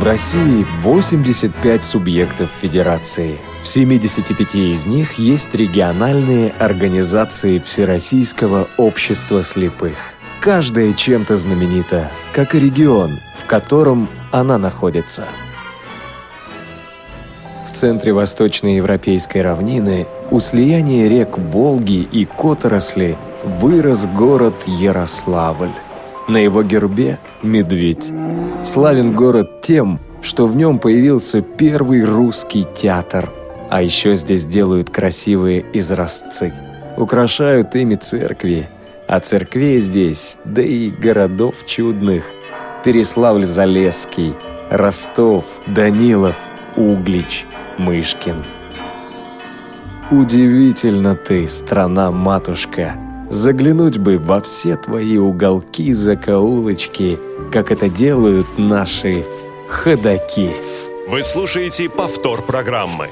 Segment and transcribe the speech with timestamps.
[0.00, 3.38] В России 85 субъектов федерации.
[3.62, 9.96] В 75 из них есть региональные организации Всероссийского общества слепых.
[10.40, 15.26] Каждая чем-то знаменита, как и регион, в котором она находится.
[17.70, 25.68] В центре восточноевропейской равнины, у слияния рек Волги и Которосли, вырос город Ярославль.
[26.30, 28.12] На его гербе– медведь.
[28.62, 33.28] Славен город тем, что в нем появился первый русский театр.
[33.68, 36.54] А еще здесь делают красивые изразцы.
[36.96, 38.68] Украшают ими церкви.
[39.08, 42.22] А церквей здесь, да и городов чудных.
[42.84, 44.34] Переславль-Залесский,
[44.70, 46.36] Ростов, Данилов,
[46.76, 47.44] Углич,
[47.76, 48.44] Мышкин.
[50.12, 52.94] Удивительно ты, страна-матушка,
[53.30, 57.16] Заглянуть бы во все твои уголки, закоулочки,
[57.52, 59.24] как это делают наши
[59.68, 60.50] ходаки.
[61.08, 63.08] Вы слушаете повтор программы.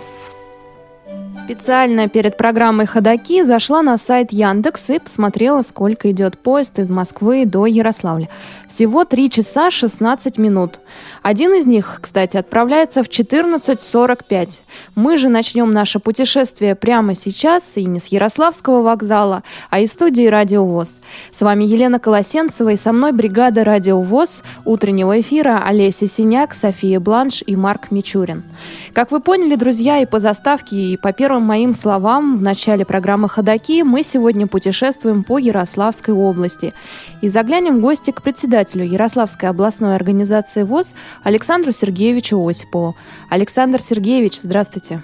[1.45, 7.47] Специально перед программой «Ходоки» зашла на сайт Яндекс и посмотрела, сколько идет поезд из Москвы
[7.47, 8.29] до Ярославля.
[8.69, 10.81] Всего 3 часа 16 минут.
[11.23, 14.61] Один из них, кстати, отправляется в 14.45.
[14.95, 20.27] Мы же начнем наше путешествие прямо сейчас и не с Ярославского вокзала, а из студии
[20.27, 21.01] «Радио ВОЗ».
[21.31, 27.01] С вами Елена Колосенцева и со мной бригада «Радио ВОЗ» утреннего эфира Олеся Синяк, София
[27.01, 28.45] Бланш и Марк Мичурин.
[28.93, 33.29] Как вы поняли, друзья, и по заставке, и по первым моим словам в начале программы
[33.29, 36.73] «Ходоки» мы сегодня путешествуем по Ярославской области
[37.21, 42.97] и заглянем в гости к председателю Ярославской областной организации ВОЗ Александру Сергеевичу Осипову.
[43.29, 45.03] Александр Сергеевич, здравствуйте.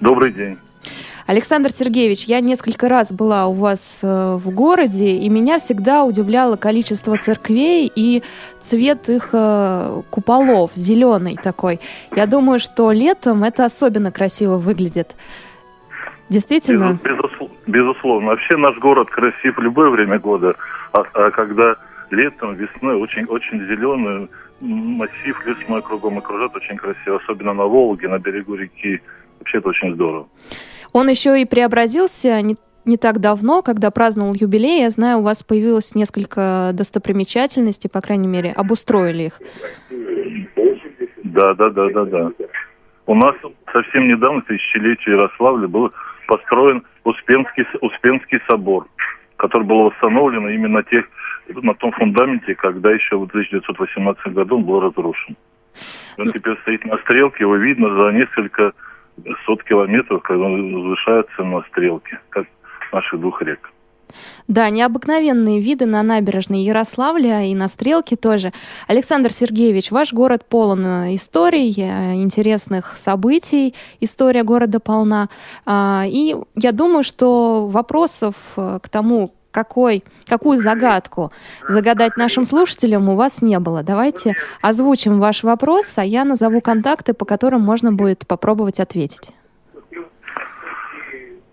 [0.00, 0.56] Добрый день.
[1.26, 6.56] Александр Сергеевич, я несколько раз была у вас э, в городе, и меня всегда удивляло
[6.56, 8.22] количество церквей и
[8.60, 11.80] цвет их э, куполов, зеленый такой.
[12.14, 15.16] Я думаю, что летом это особенно красиво выглядит.
[16.28, 16.98] Действительно?
[17.02, 17.54] Безусловно.
[17.66, 18.26] безусловно.
[18.28, 20.54] Вообще наш город красив в любое время года,
[20.92, 21.74] а, а когда
[22.10, 24.28] летом, весной очень, очень зеленый
[24.60, 29.00] массив лесной кругом окружает, очень красиво, особенно на Волге, на берегу реки.
[29.40, 30.28] Вообще это очень здорово.
[30.96, 34.80] Он еще и преобразился не, не так давно, когда праздновал юбилей.
[34.80, 39.38] Я знаю, у вас появилось несколько достопримечательностей, по крайней мере, обустроили их.
[41.22, 42.30] Да, да, да, да, да.
[43.04, 43.32] У нас
[43.70, 45.92] совсем недавно, тысячелетие Ярославля, был
[46.28, 48.86] построен Успенский, Успенский собор,
[49.36, 51.04] который был восстановлен именно тех
[51.48, 55.36] на том фундаменте, когда еще в 1918 году он был разрушен.
[56.16, 58.72] Он теперь стоит на стрелке, его видно за несколько
[59.44, 62.46] сот километров, когда он возвышается на стрелке, как
[62.92, 63.70] наших двух рек.
[64.48, 68.52] Да, необыкновенные виды на набережной Ярославля и на Стрелке тоже.
[68.86, 75.28] Александр Сергеевич, ваш город полон э, историй, э, интересных событий, история города полна.
[75.64, 81.32] А, и я думаю, что вопросов э, к тому, какой, какую загадку
[81.66, 83.82] загадать нашим слушателям у вас не было.
[83.82, 89.30] Давайте озвучим ваш вопрос, а я назову контакты, по которым можно будет попробовать ответить.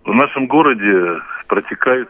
[0.03, 2.09] В нашем городе протекают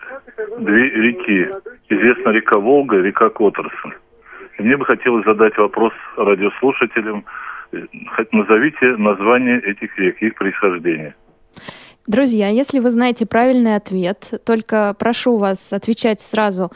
[0.58, 1.42] две реки.
[1.90, 3.94] Известна река Волга река Которсон.
[4.58, 7.24] Мне бы хотелось задать вопрос радиослушателям.
[8.32, 11.14] Назовите название этих рек, их происхождение.
[12.06, 16.70] Друзья, если вы знаете правильный ответ, только прошу вас отвечать сразу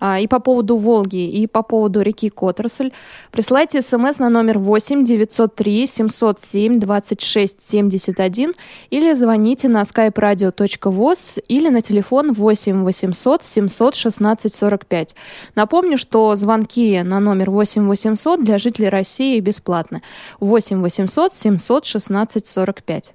[0.00, 2.90] и по поводу Волги, и по поводу реки Котросль.
[3.30, 8.54] Присылайте смс на номер 8 903 707 26 71
[8.90, 15.14] или звоните на skype-radio.voz или на телефон 8 800 700 16 45.
[15.54, 20.02] Напомню, что звонки на номер 8 800 для жителей России бесплатны.
[20.40, 23.14] 8 800 700 16 45.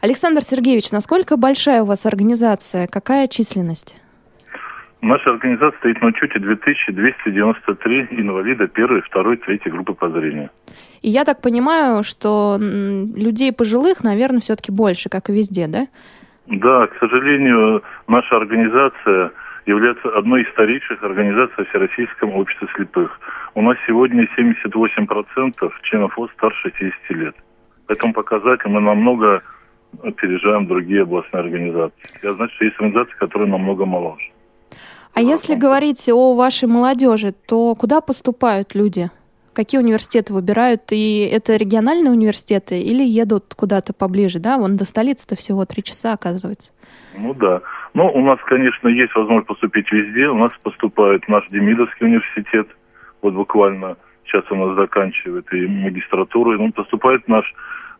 [0.00, 2.86] Александр Сергеевич, насколько большая у вас организация?
[2.86, 3.94] Какая численность?
[5.00, 10.50] Наша организация стоит на учете 2293 инвалида первой, второй, третьей группы по зрению.
[11.02, 15.86] И я так понимаю, что людей пожилых, наверное, все-таки больше, как и везде, да?
[16.46, 19.30] Да, к сожалению, наша организация
[19.66, 23.20] является одной из старейших организаций Всероссийском обществе слепых.
[23.54, 27.36] У нас сегодня 78% членов ВОЗ старше 60 лет.
[27.86, 29.42] Этому показателю мы намного
[30.02, 31.94] опережаем другие областные организации.
[32.22, 34.24] Я знаю, что есть организации, которые намного моложе.
[35.14, 39.10] А если говорить о вашей молодежи, то куда поступают люди?
[39.52, 40.82] Какие университеты выбирают?
[40.90, 44.38] И это региональные университеты или едут куда-то поближе?
[44.38, 46.72] Да, вон до столицы-то всего три часа, оказывается.
[47.16, 47.62] Ну да.
[47.94, 50.28] Ну, у нас, конечно, есть возможность поступить везде.
[50.28, 52.68] У нас поступает наш Демидовский университет.
[53.22, 57.52] Вот буквально сейчас у нас заканчивает и магистратуру, и он поступает в наш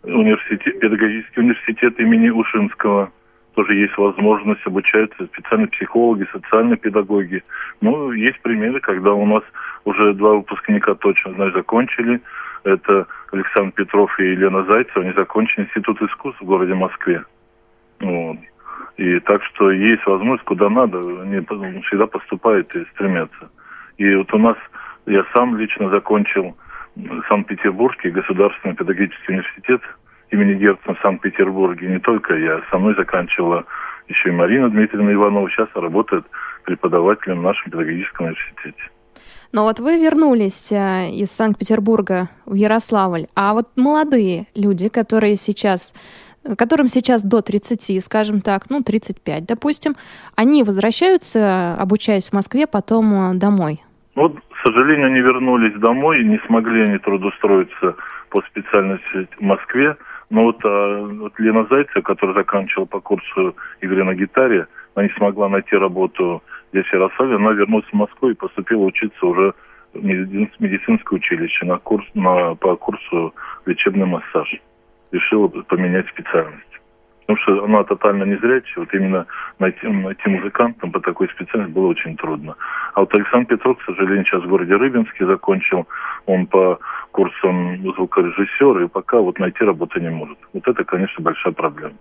[0.05, 3.11] университет, педагогический университет имени Ушинского.
[3.59, 7.43] Тоже есть возможность, обучаются специальные психологи, социальные педагоги.
[7.81, 9.43] Ну, есть примеры, когда у нас
[9.85, 12.21] уже два выпускника точно, знаешь, закончили.
[12.63, 15.05] Это Александр Петров и Елена Зайцева.
[15.05, 17.25] Они закончили Институт искусств в городе Москве.
[17.99, 18.37] Вот.
[18.97, 21.41] И так что есть возможность, куда надо, они
[21.89, 23.51] всегда поступают и стремятся.
[23.97, 24.57] И вот у нас,
[25.07, 26.57] я сам лично закончил
[27.29, 29.83] Санкт-Петербургский государственный педагогический университет
[30.31, 31.89] имени Герцена в Санкт-Петербурге.
[31.89, 33.65] Не только я, со мной заканчивала
[34.09, 36.25] еще и Марина Дмитриевна Иванова, сейчас работает
[36.65, 38.83] преподавателем в нашем педагогическом университете.
[39.53, 45.95] Но вот вы вернулись э, из Санкт-Петербурга в Ярославль, а вот молодые люди, которые сейчас
[46.57, 49.97] которым сейчас до 30, скажем так, ну, 35, допустим,
[50.37, 53.81] они возвращаются, обучаясь в Москве, потом э, домой?
[54.15, 57.97] Вот, к сожалению, они вернулись домой, не смогли они трудоустроиться
[58.31, 59.97] по специальности в Москве.
[60.31, 65.13] Но вот, а, вот Лена Зайцева, которая заканчивала по курсу игры на гитаре, она не
[65.15, 66.43] смогла найти работу
[66.73, 69.55] здесь, в Ярославле, она вернулась в Москву и поступила учиться уже
[69.95, 73.35] в медицинское училище на курс, на, по курсу
[73.65, 74.55] лечебный массаж
[75.13, 76.68] решила поменять специальность.
[77.29, 79.27] Потому что она тотально незрячая, вот именно
[79.59, 82.57] найти, найти музыкантом по такой специальности было очень трудно.
[82.95, 85.87] А вот Александр Петров, к сожалению, сейчас в городе Рыбинске закончил,
[86.25, 86.79] он по
[87.13, 90.39] курсам звукорежиссера, и пока вот найти работу не может.
[90.55, 91.97] Вот это, конечно, большая проблема.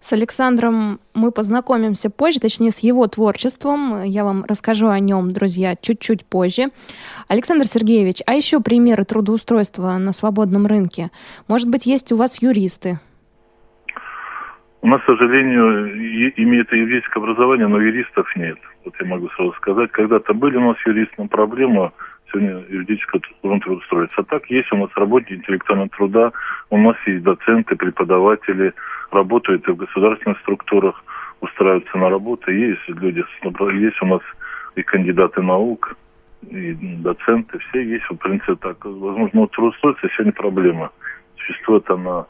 [0.00, 4.02] С Александром мы познакомимся позже, точнее, с его творчеством.
[4.02, 6.70] Я вам расскажу о нем, друзья, чуть-чуть позже.
[7.28, 11.12] Александр Сергеевич, а еще примеры трудоустройства на свободном рынке?
[11.46, 12.98] Может быть, есть у вас юристы?
[14.82, 18.58] У нас, к сожалению, имеет юридическое образование, но юристов нет.
[18.84, 19.90] Вот я могу сразу сказать.
[19.92, 21.92] Когда-то были у нас юристы, но проблема
[22.30, 24.20] сегодня юридического трудоустроиться.
[24.20, 26.32] А так есть у нас работники интеллектуального труда,
[26.70, 28.74] у нас есть доценты, преподаватели,
[29.10, 31.02] работают и в государственных структурах,
[31.40, 32.50] устраиваются на работу.
[32.50, 33.24] Есть люди,
[33.80, 34.20] есть у нас
[34.74, 35.96] и кандидаты наук,
[36.48, 38.84] и доценты, все есть, в принципе, так.
[38.84, 40.90] Возможно, вот трудоустройство сегодня проблема.
[41.38, 42.26] Существует она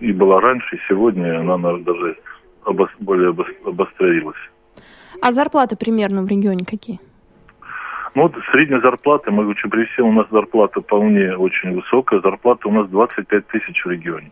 [0.00, 2.16] и была раньше, и сегодня она, наверное, даже
[2.64, 3.34] обос, более
[3.64, 4.36] обострилась.
[5.20, 6.98] А зарплаты примерно в регионе какие?
[8.14, 12.20] Ну, вот средняя зарплата, мы очень при всем, у нас зарплата вполне очень высокая.
[12.20, 14.30] Зарплата у нас 25 тысяч в регионе.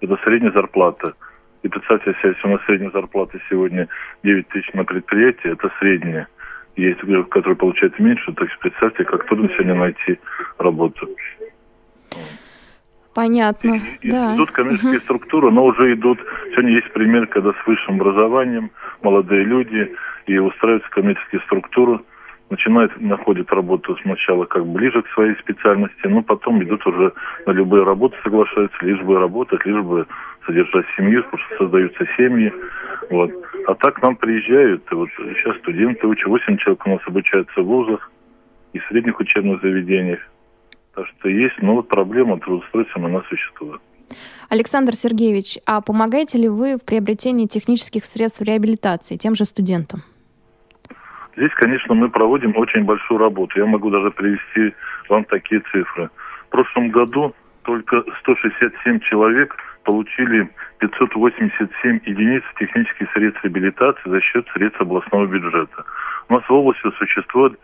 [0.00, 1.14] Это средняя зарплата.
[1.62, 3.88] И представьте себе, если у нас средняя зарплата сегодня
[4.22, 6.28] 9 тысяч на предприятии, это средняя.
[6.76, 10.18] Есть, которые получают меньше, то есть представьте, как трудно сегодня найти
[10.56, 11.08] работу.
[13.14, 14.36] Понятно, и, да.
[14.36, 15.00] Идут коммерческие угу.
[15.00, 16.20] структуры, но уже идут...
[16.52, 18.70] Сегодня есть пример, когда с высшим образованием
[19.02, 19.92] молодые люди
[20.26, 22.00] и устраиваются коммерческие структуры,
[22.50, 27.12] начинают, находят работу сначала как ближе к своей специальности, но потом идут уже
[27.46, 30.06] на любые работы, соглашаются, лишь бы работать, лишь бы
[30.46, 32.52] содержать семью, потому что создаются семьи.
[33.10, 33.30] Вот.
[33.66, 37.62] А так к нам приезжают, и вот сейчас студенты учат, 8 человек у нас обучаются
[37.62, 38.10] в вузах
[38.72, 40.20] и в средних учебных заведениях.
[40.94, 43.80] Так что есть, но вот проблема трудоустройства у нас существует.
[44.48, 50.02] Александр Сергеевич, а помогаете ли вы в приобретении технических средств реабилитации тем же студентам?
[51.36, 53.58] Здесь, конечно, мы проводим очень большую работу.
[53.58, 54.74] Я могу даже привести
[55.08, 56.10] вам такие цифры.
[56.48, 64.80] В прошлом году только 167 человек получили 587 единиц технических средств реабилитации за счет средств
[64.80, 65.84] областного бюджета.
[66.28, 67.58] У нас в области существует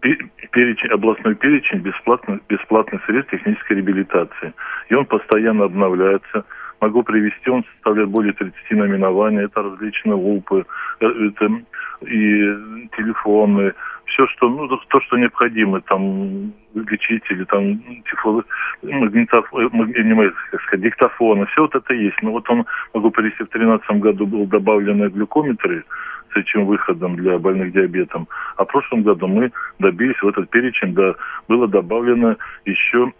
[0.00, 4.52] перечень, областной перечень бесплатных, бесплатных средств технической реабилитации.
[4.88, 6.44] И он постоянно обновляется.
[6.80, 9.44] Могу привести, он составляет более 30 наименований.
[9.44, 10.66] Это различные УПы,
[11.00, 11.50] э, это
[12.02, 13.72] и телефоны,
[14.16, 17.78] все, что, ну, то, что необходимо, там, лечители, там,
[18.10, 18.42] тифло,
[18.82, 19.70] магнитофон,
[20.66, 22.16] сказать, диктофоны, все вот это есть.
[22.22, 25.84] Но вот он, могу привести, в 2013 году был добавлены глюкометры,
[26.32, 28.26] с этим выходом для больных диабетом.
[28.56, 31.14] А в прошлом году мы добились в этот перечень, да,
[31.48, 33.12] было добавлено еще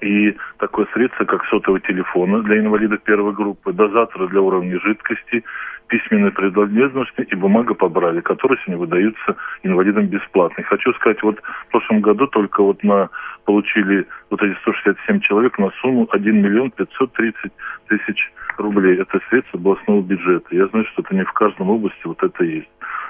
[0.00, 5.44] и такое средство, как сотовый телефон для инвалидов первой группы, дозаторы для уровня жидкости,
[5.88, 7.88] письменные принадлежности и бумага по
[8.22, 10.64] которые сегодня выдаются инвалидам бесплатно.
[10.64, 13.08] Хочу сказать, вот в прошлом году только вот на
[13.44, 17.52] получили вот эти 167 человек на сумму 1 миллион 530
[17.88, 18.98] тысяч рублей.
[19.00, 20.46] Это средства областного бюджета.
[20.50, 22.68] Я знаю, что это не в каждом области вот это есть.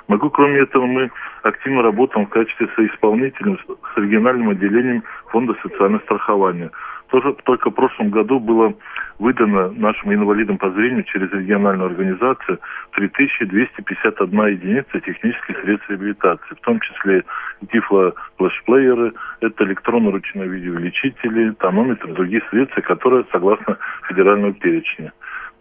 [0.09, 1.11] Могу, кроме этого, мы
[1.43, 6.71] активно работаем в качестве соисполнителя с региональным отделением Фонда социального страхования.
[7.09, 8.75] Тоже только в прошлом году было
[9.19, 12.61] выдано нашим инвалидам по зрению через региональную организацию
[12.93, 16.55] 3251 единица технических средств реабилитации.
[16.55, 17.25] В том числе
[17.73, 25.13] тифло флешплееры, это электронно-ручные видеоувеличители, тонометры, другие средства, которые согласно федерального перечня.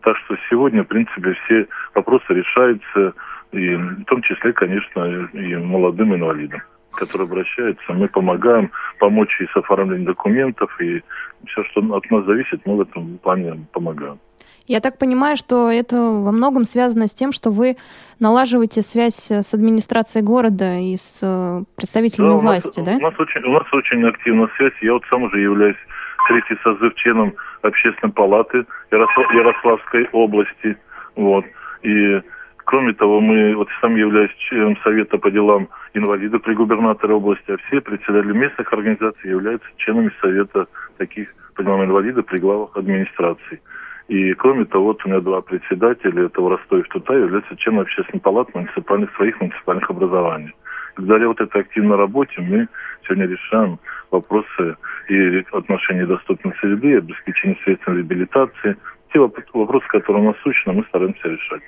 [0.02, 3.14] Так что сегодня, в принципе, все вопросы решаются,
[3.56, 6.62] и в том числе, конечно, и молодым инвалидам
[6.96, 11.04] которые обращаются, мы помогаем помочь и с оформлением документов, и
[11.46, 14.18] все, что от нас зависит, мы в этом плане помогаем.
[14.68, 17.76] Я так понимаю, что это во многом связано с тем, что вы
[18.20, 22.96] налаживаете связь с администрацией города и с э, представителями да, власти, нас, да?
[22.98, 24.74] У нас, очень, у нас очень активная связь.
[24.82, 25.78] Я вот сам уже являюсь
[26.28, 30.78] третий созыв членом общественной палаты Ярослав, Ярославской области.
[31.16, 31.46] Вот.
[31.84, 32.22] И
[32.66, 37.58] кроме того, мы, вот сам являюсь членом Совета по делам инвалидов при губернаторе области, а
[37.58, 40.68] все председатели местных организаций являются членами Совета
[40.98, 43.62] таких по делам инвалидов при главах администрации.
[44.08, 47.84] И кроме того, вот у меня два председателя, это в Ростове в Тутае, являются членами
[47.84, 50.54] общественной палаты муниципальных, своих муниципальных образований.
[50.98, 52.68] Благодаря вот этой активной работе мы
[53.04, 53.80] сегодня решаем
[54.12, 54.78] вопросы
[55.10, 58.78] и отношения доступной среды, и обеспечения средств реабилитации.
[59.12, 61.62] Те вопросы, которые нас сущны, мы стараемся решать.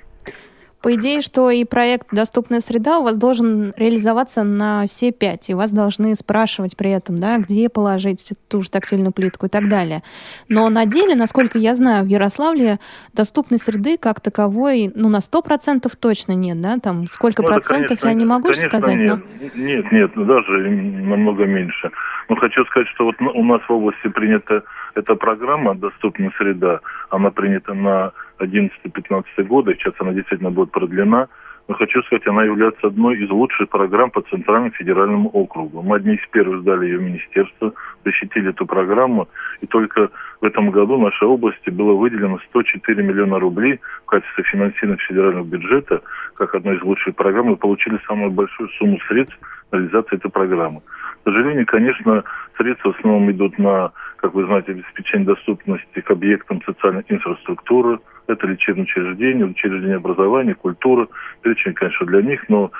[0.82, 5.54] По идее, что и проект «Доступная среда» у вас должен реализоваться на все пять, и
[5.54, 10.02] вас должны спрашивать при этом, да, где положить ту же тактильную плитку и так далее.
[10.48, 12.78] Но на деле, насколько я знаю, в Ярославле
[13.12, 16.78] доступной среды как таковой, ну, на сто процентов точно нет, да?
[16.78, 18.96] Там сколько ну, процентов, конечно, я не могу конечно, сказать.
[18.96, 19.60] Нет, но...
[19.60, 21.90] нет, нет, даже намного меньше.
[22.28, 24.62] Но хочу сказать, что вот у нас в области принята
[24.98, 31.28] эта программа «Доступная среда», она принята на 11-15 годы, сейчас она действительно будет продлена.
[31.68, 35.82] Но хочу сказать, она является одной из лучших программ по Центральному федеральному округу.
[35.82, 37.74] Мы одни из первых сдали ее в министерство,
[38.06, 39.28] защитили эту программу,
[39.60, 40.08] и только
[40.40, 45.44] в этом году в нашей области было выделено 104 миллиона рублей в качестве финансирования федерального
[45.44, 46.00] бюджета,
[46.36, 49.38] как одной из лучших программ, и получили самую большую сумму средств
[49.70, 50.80] на реализацию этой программы.
[50.80, 52.24] К сожалению, конечно,
[52.56, 58.46] средства в основном идут на, как вы знаете, обеспечение доступности к объектам социальной инфраструктуры, это
[58.46, 61.08] лечебные учреждения, учреждения образования, культуры,
[61.42, 62.70] перечень, конечно, для них, но,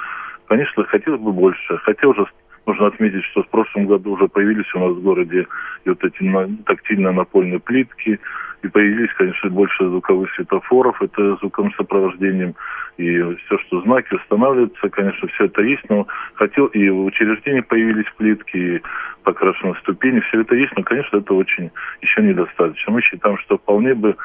[0.48, 1.78] конечно, хотелось бы больше.
[1.78, 2.26] Хотя уже
[2.66, 5.46] нужно отметить, что в прошлом году уже появились у нас в городе
[5.84, 8.18] и вот эти тактильно напольные плитки,
[8.62, 12.54] и появились, конечно, больше звуковых светофоров, это звуковым сопровождением,
[12.96, 18.10] и все, что знаки устанавливаются, конечно, все это есть, но хотел, и в учреждении появились
[18.16, 18.82] плитки, и
[19.22, 22.92] покрашены ступени, все это есть, но, конечно, это очень еще недостаточно.
[22.92, 24.16] Мы считаем, что вполне бы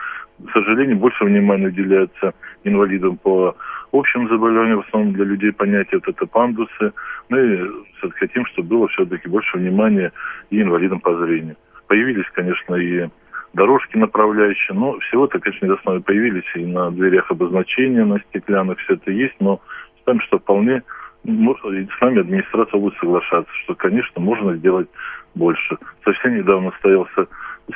[0.45, 3.55] к сожалению, больше внимания уделяется инвалидам по
[3.91, 6.93] общим заболеваниям, в основном для людей понятие вот это пандусы.
[7.29, 7.71] Мы
[8.01, 10.11] ну хотим, чтобы было все-таки больше внимания
[10.49, 11.55] и инвалидам по зрению.
[11.87, 13.07] Появились, конечно, и
[13.53, 18.95] дорожки направляющие, но всего это, конечно, недостаточно появились и на дверях обозначения, на стеклянных все
[18.95, 19.61] это есть, но
[19.97, 20.81] считаем, что вполне
[21.23, 24.89] с нами администрация будет соглашаться, что, конечно, можно сделать
[25.35, 25.77] больше.
[26.03, 27.27] Совсем недавно состоялся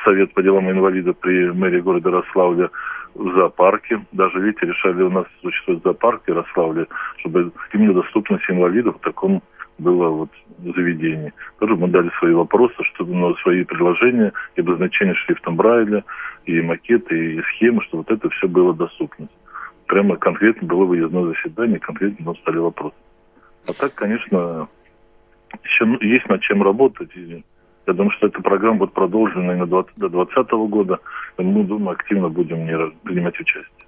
[0.03, 2.69] Совет по делам инвалидов при мэрии города Ярославля
[3.15, 4.05] в зоопарке.
[4.11, 6.87] Даже, видите, решали у нас существует зоопарк в Ярославле,
[7.19, 9.41] чтобы именно доступность инвалидов в таком
[9.77, 10.29] было вот
[10.59, 11.33] заведении.
[11.59, 16.03] Тоже мы дали свои вопросы, чтобы ну, свои предложения и обозначения шрифтом Брайля,
[16.45, 19.27] и макеты, и схемы, чтобы вот это все было доступно.
[19.85, 22.95] Прямо конкретно было выездное заседание, конкретно нам стали вопросы.
[23.67, 24.67] А так, конечно,
[25.63, 27.09] еще есть над чем работать.
[27.15, 30.99] Я думаю, что эта программа будет продолжена и на 20, до 2020 года.
[31.37, 33.86] Мы, думаю, активно будем в принимать участие.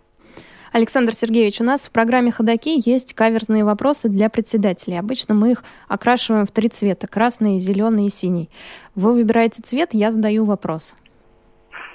[0.71, 4.97] Александр Сергеевич, у нас в программе «Ходоки» есть каверзные вопросы для председателей.
[4.97, 8.49] Обычно мы их окрашиваем в три цвета– красный, зеленый и синий.
[8.95, 10.95] Вы выбираете цвет, я задаю вопрос.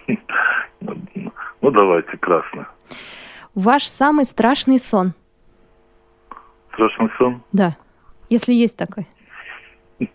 [1.62, 2.66] Ну, давайте, красный.
[3.54, 5.14] Ваш самый страшный сон?
[6.75, 7.43] Страшный сон?
[7.52, 7.78] Да,
[8.28, 9.07] если есть такой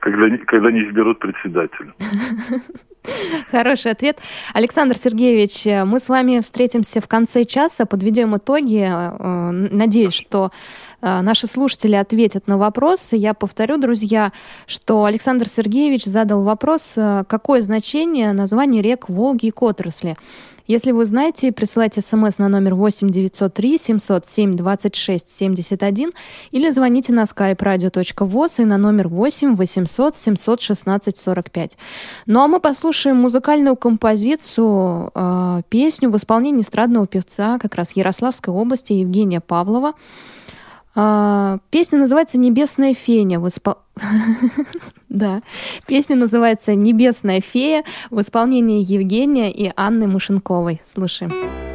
[0.00, 1.92] когда, когда не изберут председателя.
[3.50, 4.18] Хороший ответ.
[4.52, 8.88] Александр Сергеевич, мы с вами встретимся в конце часа, подведем итоги.
[8.88, 10.50] Э, надеюсь, что
[11.00, 13.08] э, наши слушатели ответят на вопрос.
[13.12, 14.32] Я повторю, друзья,
[14.66, 20.16] что Александр Сергеевич задал вопрос, э, какое значение название рек Волги и Которосли.
[20.66, 26.12] Если вы знаете, присылайте смс на номер 8 903 707 26 71
[26.52, 31.78] или звоните на skype radio.voz и на номер 8 800 716 45.
[32.24, 38.54] Ну а мы послушаем музыкальную композицию, э, песню в исполнении эстрадного певца как раз Ярославской
[38.54, 39.92] области Евгения Павлова.
[40.96, 43.40] А, песня называется «Небесная феня».
[43.40, 43.78] В испол...
[45.08, 45.42] да,
[45.86, 50.80] песня называется «Небесная фея» в исполнении Евгения и Анны Мушенковой.
[50.86, 51.73] Слушаем.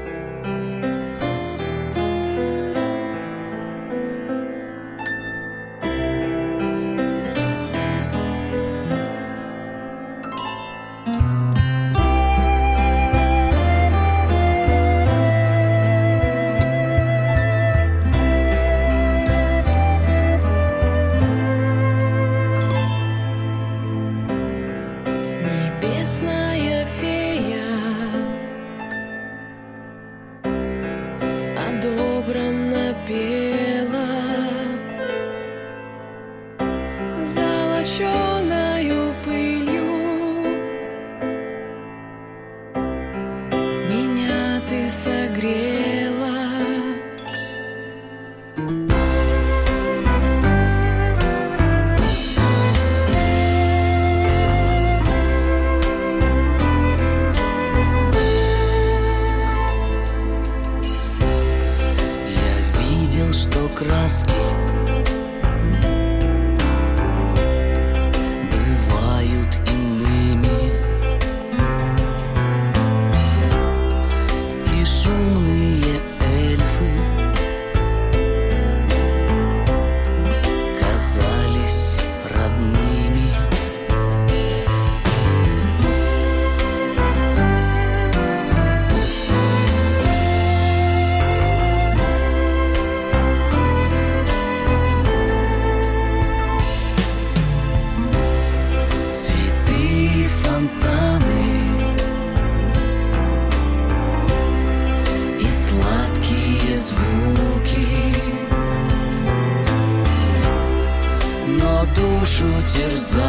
[112.99, 113.28] desire.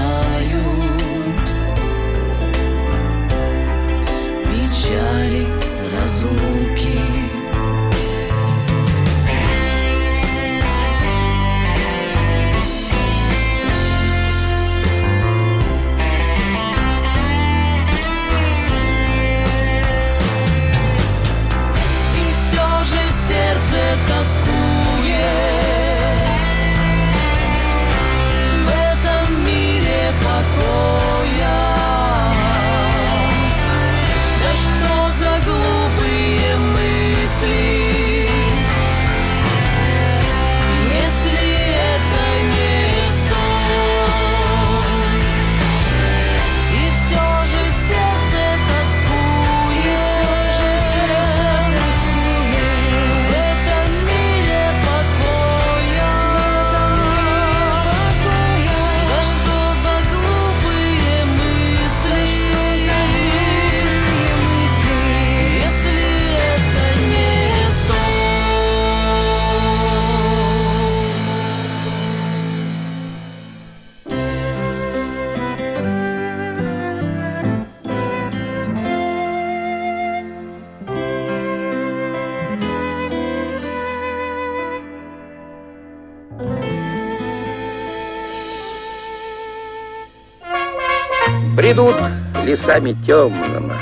[92.61, 93.75] Лесами темными,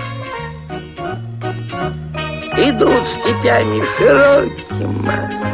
[2.56, 5.48] Идут степями широкими,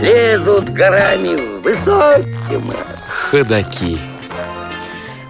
[0.00, 2.74] Лезут горами высокими.
[3.08, 3.98] Ходаки.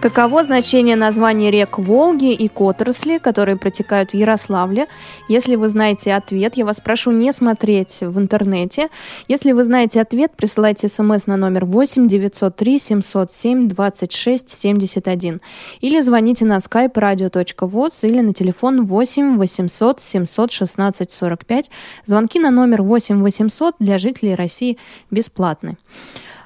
[0.01, 4.89] Каково значение названий рек Волги и Которосли, которые протекают в Ярославле?
[5.27, 8.89] Если вы знаете ответ, я вас прошу не смотреть в интернете.
[9.27, 15.41] Если вы знаете ответ, присылайте смс на номер 8 903 707 26 71
[15.81, 21.71] или звоните на skype radio.voz или на телефон 8 800 716 45.
[22.05, 24.77] Звонки на номер 8 800 для жителей России
[25.11, 25.79] бесплатны.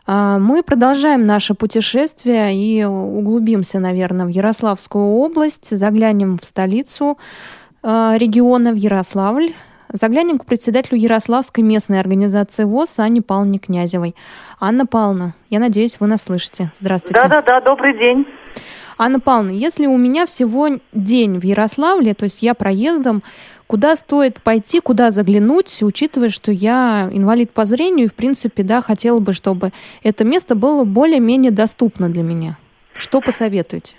[0.06, 7.18] А, мы продолжаем наше путешествие и углубимся, наверное, в Ярославскую область, заглянем в столицу
[7.82, 9.52] а, региона, в Ярославль.
[9.92, 14.14] Заглянем к председателю Ярославской местной организации ВОЗ Анне Павловне Князевой.
[14.60, 16.70] Анна Павловна, я надеюсь, вы нас слышите.
[16.80, 17.20] Здравствуйте.
[17.20, 18.24] Да-да-да, добрый день.
[18.98, 23.24] Анна Павловна, если у меня всего день в Ярославле, то есть я проездом,
[23.70, 28.82] куда стоит пойти, куда заглянуть, учитывая, что я инвалид по зрению, и, в принципе, да,
[28.82, 29.70] хотела бы, чтобы
[30.02, 32.56] это место было более-менее доступно для меня.
[32.96, 33.94] Что посоветуете?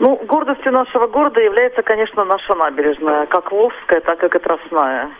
[0.00, 5.10] Ну, гордостью нашего города является, конечно, наша набережная, как Волжская, так и Катросная.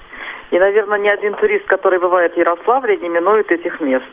[0.50, 4.12] И, наверное, ни один турист, который бывает в Ярославле, не минует этих мест.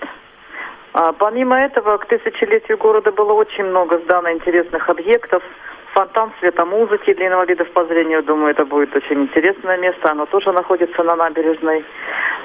[0.94, 5.42] А, помимо этого, к тысячелетию города было очень много сдано интересных объектов–
[5.98, 8.22] фонтан светомузыки для инвалидов по зрению.
[8.22, 10.12] Думаю, это будет очень интересное место.
[10.12, 11.84] Оно тоже находится на набережной.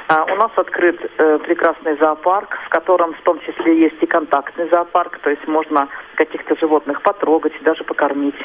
[0.09, 4.71] А, у нас открыт э, прекрасный зоопарк, в котором в том числе есть и контактный
[4.71, 8.41] зоопарк, то есть можно каких-то животных потрогать, даже покормить.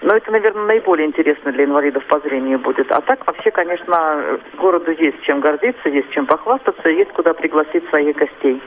[0.00, 2.90] Но это, наверное, наиболее интересно для инвалидов по зрению будет.
[2.90, 8.16] А так вообще, конечно, городу есть чем гордиться, есть чем похвастаться, есть куда пригласить своих
[8.16, 8.62] гостей.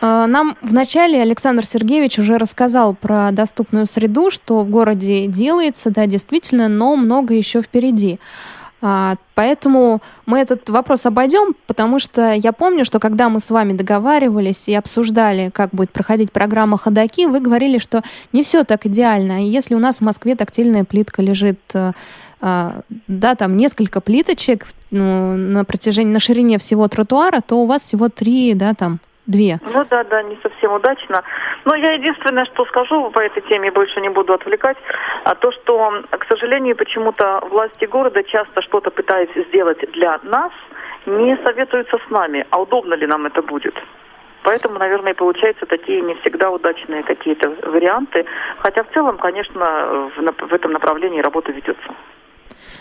[0.00, 6.06] А, нам вначале Александр Сергеевич уже рассказал про доступную среду, что в городе делается, да,
[6.06, 8.18] действительно, но много еще впереди.
[8.80, 13.72] А, поэтому мы этот вопрос обойдем, потому что я помню, что когда мы с вами
[13.72, 19.44] договаривались и обсуждали, как будет проходить программа «Ходоки», вы говорили, что не все так идеально.
[19.44, 21.90] И если у нас в Москве тактильная плитка лежит э,
[22.40, 27.82] а, да, там несколько плиточек ну, на протяжении, на ширине всего тротуара, то у вас
[27.82, 29.58] всего три, да, там Две.
[29.60, 31.22] Ну да, да, не совсем удачно.
[31.66, 34.78] Но я единственное, что скажу по этой теме, больше не буду отвлекать,
[35.24, 40.50] а то, что, к сожалению, почему-то власти города часто что-то пытаются сделать для нас,
[41.04, 43.74] не советуются с нами, а удобно ли нам это будет.
[44.44, 48.24] Поэтому, наверное, получаются такие не всегда удачные какие-то варианты.
[48.60, 51.94] Хотя в целом, конечно, в, в этом направлении работа ведется.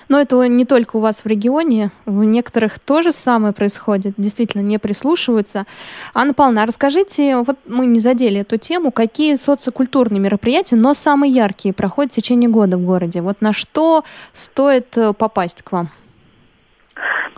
[0.10, 4.78] Но это не только у вас в регионе, в некоторых тоже самое происходит, действительно не
[4.80, 5.66] прислушиваются.
[6.14, 11.74] Анна Павловна, расскажите, вот мы не задели эту тему, какие социокультурные мероприятия, но самые яркие
[11.74, 13.22] проходят в течение года в городе?
[13.22, 15.90] Вот на что стоит э, попасть к вам?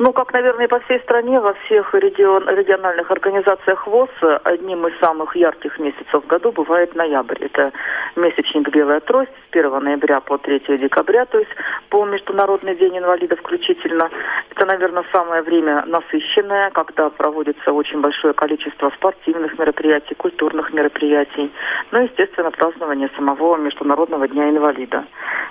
[0.02, 4.10] Ну, как, наверное, по всей стране, во всех регион, региональных организациях ВОЗ
[4.46, 7.44] одним из самых ярких месяцев в году бывает ноябрь.
[7.44, 7.74] Это
[8.16, 11.52] месячник «Белая трость» с 1 ноября по 3 декабря, то есть
[11.90, 14.10] по Международный день инвалидов включительно.
[14.52, 21.52] Это, наверное, самое время насыщенное, когда проводится очень большое количество спортивных мероприятий, культурных мероприятий,
[21.92, 25.04] ну естественно, празднование самого Международного дня инвалида.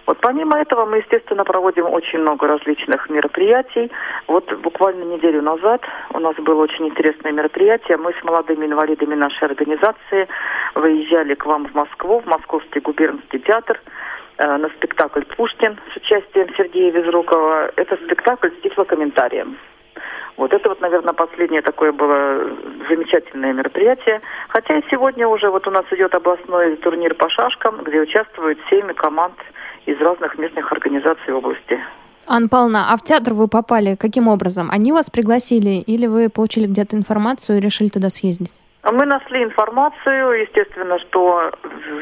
[0.06, 3.90] Вот помимо этого мы, естественно, проводим очень много различных мероприятий.
[4.26, 7.96] Вот буквально неделю назад у нас было очень интересное мероприятие.
[7.96, 10.28] Мы с молодыми инвалидами нашей организации
[10.74, 13.80] выезжали к вам в Москву, в Московский губернский театр
[14.38, 17.72] э, на спектакль «Пушкин» с участием Сергея Безрукова.
[17.76, 19.58] Это спектакль с тифлокомментарием.
[20.36, 22.48] Вот это вот, наверное, последнее такое было
[22.88, 24.20] замечательное мероприятие.
[24.48, 28.94] Хотя и сегодня уже вот у нас идет областной турнир по шашкам, где участвуют семь
[28.94, 29.34] команд
[29.86, 31.80] из разных местных организаций области.
[32.26, 34.68] Анна Павловна, а в театр вы попали каким образом?
[34.70, 38.52] Они вас пригласили или вы получили где-то информацию и решили туда съездить?
[38.84, 41.50] Мы нашли информацию, естественно, что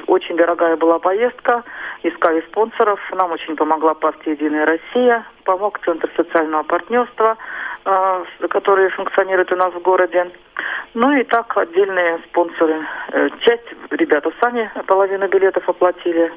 [0.06, 1.64] очень дорогая была поездка,
[2.02, 7.36] искали спонсоров, нам очень помогла партия «Единая Россия», помог Центр социального партнерства,
[7.84, 10.30] э, который функционирует у нас в городе.
[10.94, 12.86] Ну и так отдельные спонсоры.
[13.12, 16.30] Э, часть ребята сами половину билетов оплатили,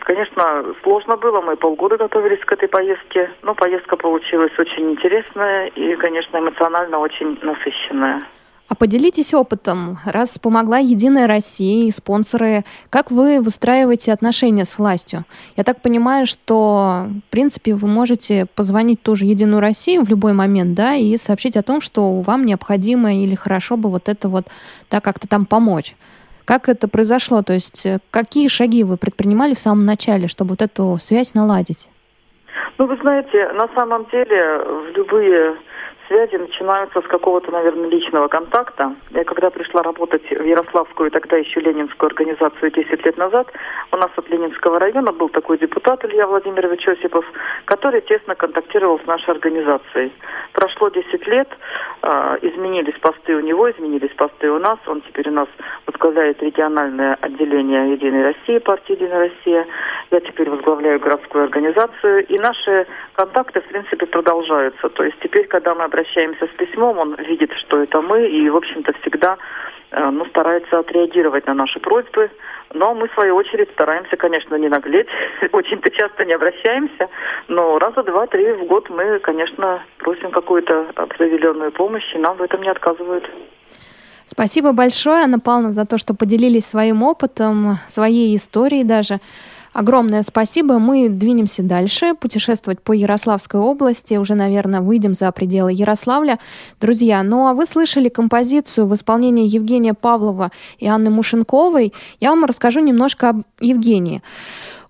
[0.00, 5.94] конечно, сложно было, мы полгода готовились к этой поездке, но поездка получилась очень интересная и,
[5.96, 8.22] конечно, эмоционально очень насыщенная.
[8.66, 15.24] А поделитесь опытом, раз помогла Единая Россия и спонсоры, как вы выстраиваете отношения с властью?
[15.54, 20.74] Я так понимаю, что, в принципе, вы можете позвонить тоже Единую Россию в любой момент,
[20.74, 24.46] да, и сообщить о том, что вам необходимо или хорошо бы вот это вот,
[24.90, 25.94] да, как-то там помочь.
[26.44, 27.42] Как это произошло?
[27.42, 31.88] То есть э, какие шаги вы предпринимали в самом начале, чтобы вот эту связь наладить?
[32.78, 35.56] Ну, вы знаете, на самом деле в любые
[36.08, 38.94] связи начинаются с какого-то, наверное, личного контакта.
[39.10, 43.48] Я когда пришла работать в Ярославскую, тогда еще Ленинскую организацию 10 лет назад,
[43.92, 47.24] у нас от Ленинского района был такой депутат Илья Владимирович Осипов,
[47.64, 50.12] который тесно контактировал с нашей организацией.
[50.52, 51.48] Прошло 10 лет,
[52.02, 54.78] э, изменились посты у него, изменились посты у нас.
[54.86, 55.48] Он теперь у нас
[55.86, 59.66] возглавляет региональное отделение Единой России, партии Единая Россия.
[60.10, 62.26] Я теперь возглавляю городскую организацию.
[62.26, 64.88] И наши контакты, в принципе, продолжаются.
[64.88, 68.56] То есть теперь, когда мы обращаемся с письмом, он видит, что это мы, и, в
[68.56, 69.36] общем-то, всегда
[69.92, 72.30] э, ну, старается отреагировать на наши просьбы.
[72.72, 75.06] Но мы, в свою очередь, стараемся, конечно, не наглеть.
[75.52, 77.08] Очень-то часто не обращаемся.
[77.46, 82.62] Но раза два-три в год мы, конечно, просим какую-то определенную помощь, и нам в этом
[82.62, 83.30] не отказывают.
[84.26, 89.20] Спасибо большое, Анна Павловна, за то, что поделились своим опытом, своей историей даже.
[89.74, 90.78] Огромное спасибо.
[90.78, 94.14] Мы двинемся дальше, путешествовать по Ярославской области.
[94.14, 96.38] Уже, наверное, выйдем за пределы Ярославля.
[96.80, 101.92] Друзья, ну а вы слышали композицию в исполнении Евгения Павлова и Анны Мушенковой.
[102.20, 104.22] Я вам расскажу немножко об Евгении.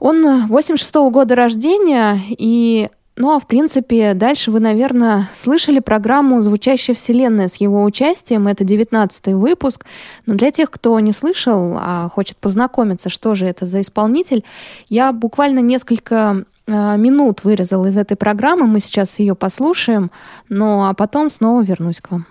[0.01, 6.43] Он 86 -го года рождения, и ну а в принципе, дальше вы, наверное, слышали программу
[6.43, 8.49] «Звучащая вселенная» с его участием.
[8.49, 9.85] Это 19 выпуск.
[10.27, 14.43] Но для тех, кто не слышал, а хочет познакомиться, что же это за исполнитель,
[14.89, 18.67] я буквально несколько э, минут вырезал из этой программы.
[18.67, 20.11] Мы сейчас ее послушаем,
[20.49, 22.27] ну а потом снова вернусь к вам.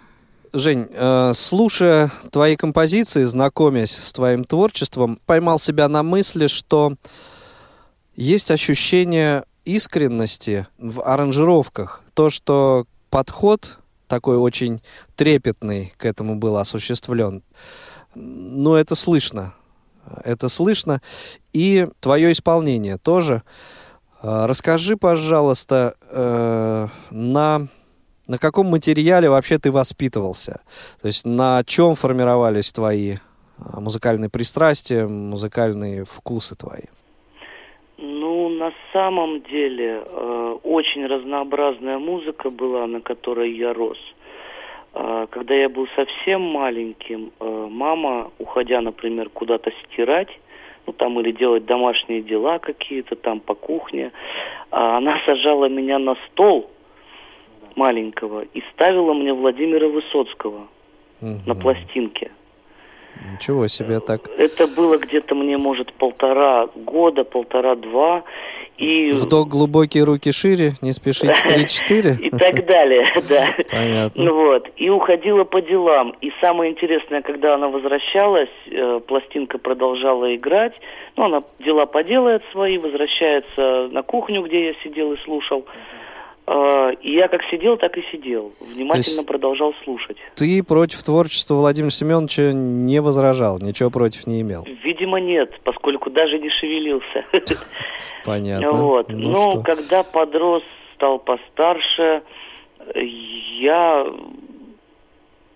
[0.52, 6.96] Жень, э, слушая твои композиции, знакомясь с твоим творчеством, поймал себя на мысли, что
[8.16, 12.04] есть ощущение искренности в аранжировках.
[12.14, 14.82] То, что подход такой очень
[15.16, 17.44] трепетный к этому был осуществлен,
[18.16, 19.54] ну, это слышно.
[20.24, 21.02] Это слышно.
[21.54, 23.44] И твое исполнение тоже.
[24.22, 27.68] А, расскажи, пожалуйста, э, на,
[28.28, 30.62] на каком материале вообще ты воспитывался?
[31.02, 33.18] То есть на чем формировались твои
[33.58, 36.86] а, музыкальные пристрастия, музыкальные вкусы твои?
[38.58, 43.98] На самом деле, э, очень разнообразная музыка была, на которой я рос.
[44.94, 50.30] Э, когда я был совсем маленьким, э, мама, уходя, например, куда-то стирать,
[50.86, 54.12] ну там или делать домашние дела какие-то там по кухне, э,
[54.72, 56.70] она сажала меня на стол
[57.76, 60.68] маленького и ставила мне Владимира Высоцкого
[61.22, 61.40] угу.
[61.46, 62.32] на пластинке.
[63.32, 64.30] Ничего себе так.
[64.38, 68.24] Это было где-то мне, может, полтора года, полтора-два.
[68.78, 69.12] И...
[69.12, 72.18] Вдох глубокие, руки шире, не спешите, три-четыре.
[72.20, 73.56] И так далее, да.
[73.70, 74.24] Понятно.
[74.24, 76.16] Ну вот, и уходила по делам.
[76.22, 80.74] И самое интересное, когда она возвращалась, э, пластинка продолжала играть.
[81.16, 85.66] Ну, она дела поделает свои, возвращается на кухню, где я сидел и слушал.
[85.68, 86.03] А,
[86.46, 88.52] и я как сидел, так и сидел.
[88.60, 90.18] Внимательно продолжал слушать.
[90.36, 94.66] Ты против творчества Владимира Семеновича не возражал, ничего против не имел?
[94.84, 97.26] Видимо, нет, поскольку даже не шевелился.
[98.26, 98.72] Понятно.
[98.72, 99.10] Вот.
[99.10, 99.62] Ну, Но что?
[99.62, 100.64] когда подрос,
[100.96, 102.24] стал постарше,
[102.96, 104.06] я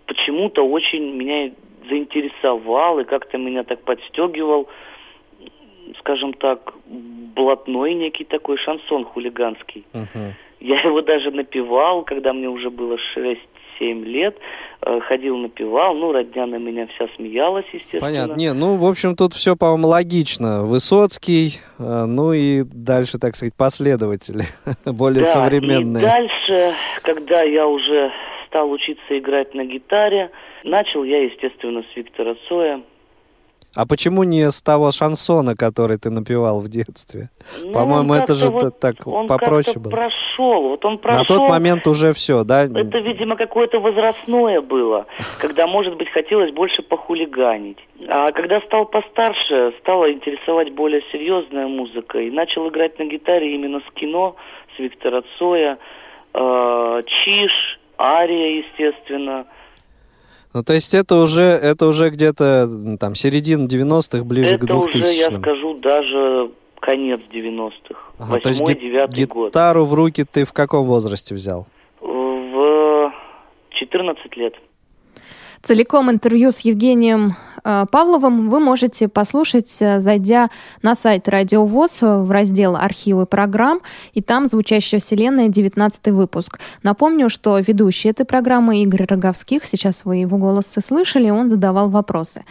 [0.06, 1.52] почему-то очень меня
[1.90, 4.68] заинтересовал и как-то меня так подстегивал,
[6.00, 9.86] скажем так, блатной некий такой шансон хулиганский.
[9.94, 10.34] Uh-huh.
[10.60, 13.40] Я его даже напевал, когда мне уже было 6
[13.80, 14.36] 7 лет,
[14.82, 18.02] э, ходил, напевал, ну, родня на меня вся смеялась, естественно.
[18.02, 18.34] Понятно.
[18.34, 20.64] Не, ну, в общем, тут все, по-моему, логично.
[20.64, 24.46] Высоцкий, э, ну и дальше, так сказать, последователи,
[24.86, 26.02] более да, современные.
[26.02, 28.12] и дальше, когда я уже
[28.48, 30.32] стал учиться играть на гитаре,
[30.64, 32.82] начал я, естественно, с Виктора Цоя,
[33.78, 37.30] а почему не с того шансона, который ты напевал в детстве?
[37.64, 39.92] Ну, По-моему, это же вот, так он попроще было.
[39.92, 41.20] прошел, вот он прошел.
[41.22, 42.64] На тот момент уже все, да?
[42.64, 45.06] Это, видимо, какое-то возрастное было,
[45.40, 47.78] когда, может быть, хотелось больше похулиганить.
[48.08, 53.82] А когда стал постарше, стала интересовать более серьезная музыка и начал играть на гитаре именно
[53.82, 54.38] с кино,
[54.76, 55.78] с Виктора Цоя,
[56.34, 59.46] э, Чиш, Ария, естественно–
[60.58, 64.98] ну, то есть это уже, это уже где-то там середина 90-х, ближе это к 2000
[64.98, 69.48] Это уже, я скажу, даже конец 90-х, ага, 8-9 год.
[69.50, 71.68] гитару в руки ты в каком возрасте взял?
[72.02, 73.14] В
[73.70, 74.56] 14 лет.
[75.62, 80.50] Целиком интервью с Евгением Павловым вы можете послушать, э, зайдя
[80.82, 83.82] на сайт Радио ВОЗ в раздел «Архивы программ»,
[84.14, 86.60] и там «Звучащая вселенная», 19 выпуск.
[86.84, 92.44] Напомню, что ведущий этой программы Игорь Роговских, сейчас вы его голос слышали, он задавал вопросы.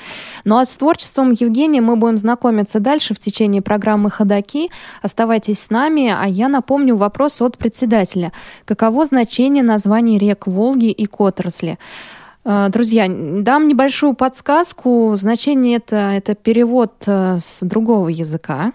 [0.45, 4.71] Ну а с творчеством Евгения мы будем знакомиться дальше в течение программы «Ходоки».
[5.03, 8.33] Оставайтесь с нами, а я напомню вопрос от председателя.
[8.65, 11.79] Каково значение названий рек Волги и Котросли?
[12.49, 15.15] Э, друзья, дам небольшую подсказку.
[15.17, 18.73] Значение это, это перевод э, с другого языка.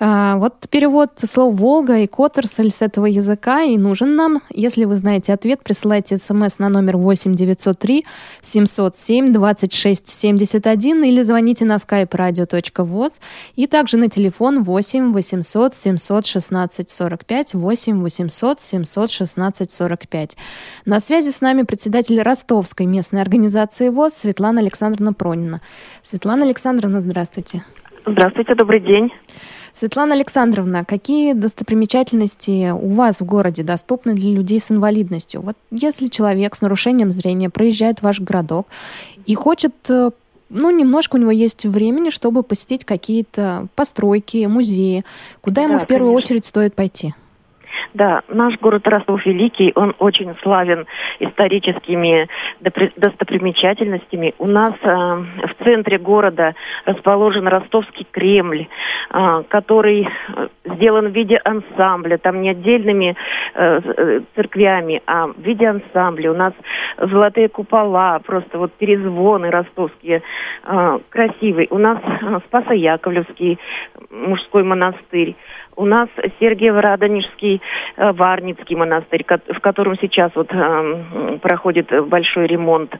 [0.00, 4.42] А, вот перевод слов «Волга» и «Коттерсель» с этого языка и нужен нам.
[4.50, 8.04] Если вы знаете ответ, присылайте смс на номер 8 903
[8.40, 13.20] 707 26 71 или звоните на skype radio.voz
[13.56, 20.36] и также на телефон 8 800 716 45 8 800 716 45.
[20.84, 25.60] На связи с нами председатель Ростовской местной организации ВОЗ Светлана Александровна Пронина.
[26.02, 27.64] Светлана Александровна, здравствуйте.
[28.06, 29.10] Здравствуйте, добрый день.
[29.72, 35.42] Светлана Александровна, какие достопримечательности у вас в городе доступны для людей с инвалидностью?
[35.42, 38.66] Вот если человек с нарушением зрения проезжает в ваш городок
[39.26, 40.10] и хочет э,
[40.50, 45.04] ну, немножко у него есть времени, чтобы посетить какие-то постройки, музеи.
[45.40, 46.26] Куда ему да, в первую конечно.
[46.26, 47.14] очередь стоит пойти?
[47.94, 50.86] Да, наш город Ростов Великий, он очень славен
[51.20, 52.28] историческими
[52.60, 54.34] достопримечательностями.
[54.38, 58.66] У нас э, в центре города расположен Ростовский Кремль,
[59.10, 63.16] э, который э, сделан в виде ансамбля, там не отдельными
[63.54, 66.32] э, э, церквями, а в виде ансамбля.
[66.32, 66.52] У нас
[66.98, 70.22] золотые купола, просто вот перезвоны ростовские,
[70.64, 71.68] э, красивый.
[71.70, 73.58] У нас э, Спасо-Яковлевский
[74.10, 75.36] мужской монастырь.
[75.78, 76.08] У нас
[76.40, 77.60] Сергиево-Радонежский
[77.96, 82.92] э, Варницкий монастырь, в котором сейчас вот э, проходит большой ремонт.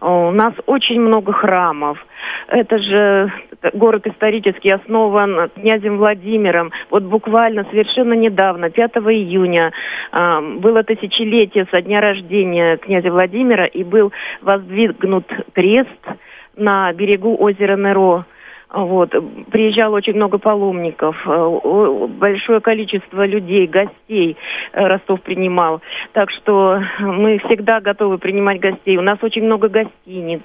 [0.00, 1.98] У нас очень много храмов.
[2.46, 3.32] Это же
[3.72, 6.70] город исторически основан князем Владимиром.
[6.90, 9.72] Вот буквально совершенно недавно, 5 июня,
[10.12, 16.06] э, было тысячелетие со дня рождения князя Владимира и был воздвигнут крест
[16.54, 18.24] на берегу озера Неро.
[18.72, 19.10] Вот.
[19.50, 24.36] Приезжало очень много паломников, э, большое количество людей, гостей
[24.72, 25.80] э, Ростов принимал.
[26.12, 28.96] Так что мы всегда готовы принимать гостей.
[28.96, 30.42] У нас очень много гостиниц.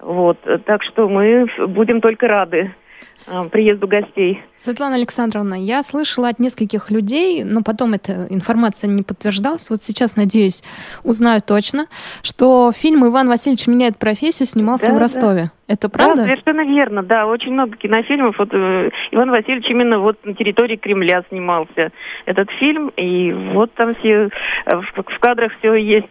[0.00, 0.38] Вот.
[0.64, 2.74] Так что мы будем только рады.
[3.26, 4.42] А, приезду гостей.
[4.56, 9.70] Светлана Александровна, я слышала от нескольких людей, но потом эта информация не подтверждалась.
[9.70, 10.62] Вот сейчас, надеюсь,
[11.04, 11.86] узнаю точно,
[12.22, 15.42] что фильм «Иван Васильевич меняет профессию» снимался да, в Ростове.
[15.44, 15.50] Да.
[15.72, 16.16] Это правда?
[16.16, 17.26] Да, совершенно верно, да.
[17.26, 18.38] Очень много кинофильмов.
[18.38, 21.92] Вот, э, Иван Васильевич именно вот на территории Кремля снимался
[22.26, 22.88] этот фильм.
[22.96, 24.28] И вот там все
[24.66, 26.08] э, в, в кадрах все есть.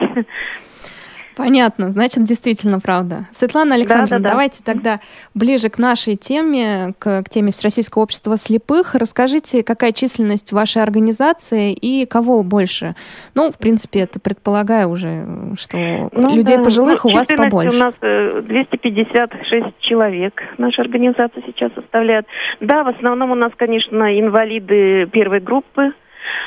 [1.36, 3.26] Понятно, значит, действительно правда.
[3.32, 4.30] Светлана Александровна, да, да, да.
[4.30, 5.00] давайте тогда
[5.34, 8.96] ближе к нашей теме, к, к теме Всероссийского общества слепых.
[8.96, 12.96] Расскажите, какая численность вашей организации и кого больше?
[13.36, 15.78] Ну, в принципе, это предполагаю уже, что
[16.12, 16.64] ну, людей да.
[16.64, 17.76] пожилых ну, у вас побольше.
[17.76, 22.26] у нас 256 э, человек наша организация сейчас составляет.
[22.60, 25.94] Да, в основном у нас, конечно, инвалиды первой группы,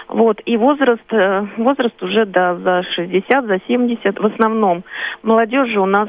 [0.09, 4.19] вот, и возраст, э, возраст уже, да, за 60, за 70.
[4.19, 4.85] В основном
[5.23, 6.09] молодежи у нас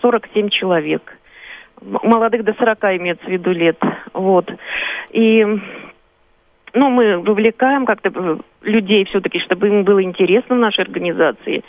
[0.00, 1.18] 47 э, человек.
[1.80, 3.78] Молодых до 40 имеется в виду лет.
[4.12, 4.50] Вот.
[5.10, 5.44] И
[6.76, 11.64] ну, мы вовлекаем как-то э, людей все-таки, чтобы им было интересно в нашей организации.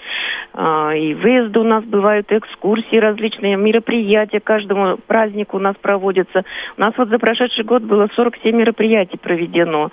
[0.54, 6.44] А, и выезды у нас бывают, экскурсии различные, мероприятия каждому празднику у нас проводятся.
[6.78, 9.92] У нас вот за прошедший год было 47 мероприятий проведено.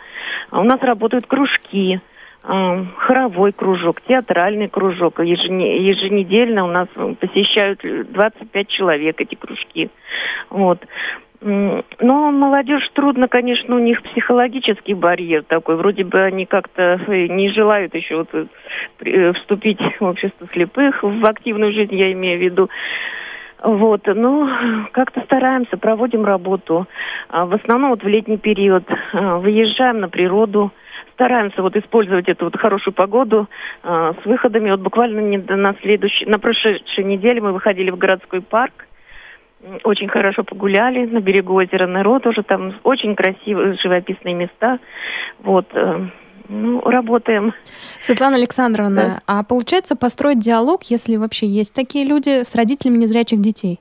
[0.50, 2.00] А у нас работают кружки
[2.42, 5.20] а, хоровой кружок, театральный кружок.
[5.20, 6.88] Еженедельно у нас
[7.20, 9.90] посещают 25 человек эти кружки.
[10.50, 10.80] Вот.
[11.44, 15.76] Но молодежь трудно, конечно, у них психологический барьер такой.
[15.76, 18.46] Вроде бы они как-то э, не желают еще вот э,
[19.00, 22.70] э, вступить в общество слепых, в активную жизнь я имею в виду.
[23.62, 24.48] Вот, ну,
[24.92, 26.86] как-то стараемся, проводим работу.
[27.28, 30.72] А, в основном вот в летний период выезжаем на природу,
[31.12, 33.48] стараемся вот использовать эту вот хорошую погоду
[33.82, 34.70] с выходами.
[34.70, 38.86] Вот буквально на следующей, на прошедшей неделе мы выходили в городской парк,
[39.84, 44.78] очень хорошо погуляли на берегу озера Неро, тоже там очень красивые живописные места.
[45.42, 46.06] Вот, э,
[46.48, 47.54] ну, работаем.
[47.98, 49.22] Светлана Александровна, да.
[49.26, 53.80] а получается построить диалог, если вообще есть такие люди, с родителями незрячих детей?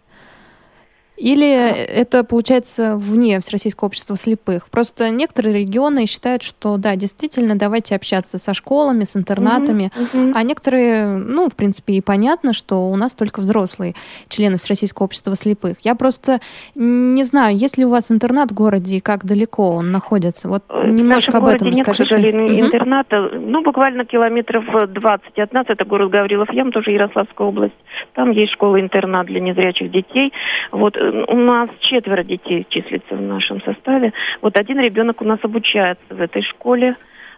[1.18, 4.70] Или это получается вне Всероссийского общества слепых?
[4.70, 10.34] Просто некоторые регионы считают, что да, действительно, давайте общаться со школами, с интернатами, Мгм, мгм.
[10.36, 13.94] а некоторые, ну, в принципе, и понятно, что у нас только взрослые
[14.28, 15.78] члены Всероссийского общества слепых.
[15.84, 16.40] Я просто
[16.76, 20.50] не знаю, есть ли у вас интернат в городе и как далеко он находится?
[20.50, 22.66] Вот немножко об этом нет, к сожалению, Мгм.
[22.66, 23.30] интерната.
[23.34, 25.66] Ну, буквально километров э, 20 от нас.
[25.68, 27.74] Это город Гаврилов Ям, тоже Ярославская область.
[28.14, 30.34] Там есть школа-интернат для незрячих детей.
[30.72, 30.98] Вот
[31.28, 34.14] у нас четверо детей числится в нашем составе.
[34.42, 36.96] Вот один ребенок у нас обучается в этой школе.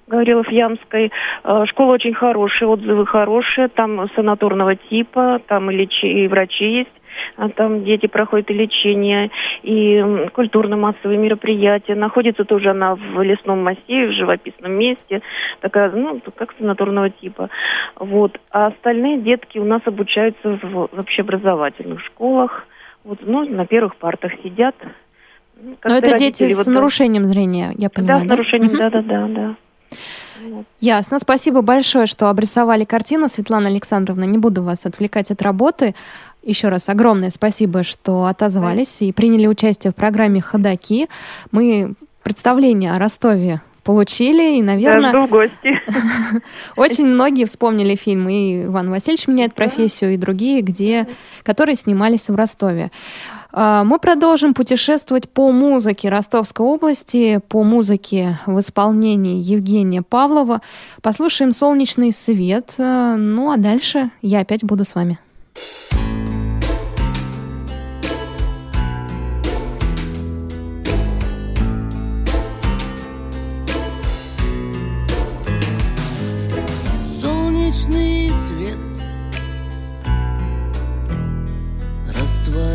[0.08, 1.12] Гаврилов Ямской.
[1.44, 6.92] Э, Школа очень хорошая, отзывы хорошие, там санаторного типа, там и, лечи- и врачи есть.
[7.38, 9.32] А Там дети проходят и лечение,
[9.64, 11.96] и культурно-массовые мероприятия.
[11.96, 15.22] Находится тоже она в лесном массиве, в живописном месте.
[15.62, 17.50] Такая, ну, как санаторного типа.
[17.98, 18.38] Вот.
[18.52, 22.68] А остальные детки у нас обучаются в общеобразовательных школах.
[23.06, 24.76] Вот, ну, на первых партах сидят.
[25.62, 28.76] Ну, как Но это родители дети с вот, нарушением зрения, я Да, понимаю, с нарушением,
[28.76, 29.56] да-да-да, да.
[30.50, 30.66] Вот.
[30.80, 31.20] Ясно.
[31.20, 34.24] Спасибо большое, что обрисовали картину, Светлана Александровна.
[34.26, 35.96] Не буду вас отвлекать от работы.
[36.44, 41.08] Еще раз огромное спасибо, что отозвались и приняли участие в программе «Ходоки».
[41.52, 45.80] Мы представление о Ростове получили, и, наверное, жду в гости.
[46.76, 51.08] очень многие вспомнили фильмы и «Иван Васильевич меняет профессию», и другие, где,
[51.44, 52.92] которые снимались в Ростове.
[53.54, 60.62] А, Мы продолжим путешествовать по музыке Ростовской области, по музыке в исполнении Евгения Павлова.
[61.04, 62.74] Послушаем «Солнечный свет».
[62.80, 65.20] А, Ну а дальше я опять буду с вами.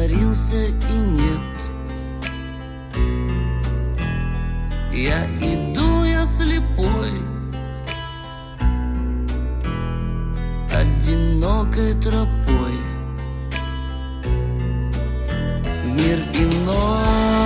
[0.01, 1.71] Растворился и нет.
[4.95, 7.13] Я иду, я слепой.
[10.73, 12.81] Одинокой тропой.
[15.85, 17.40] Мир иной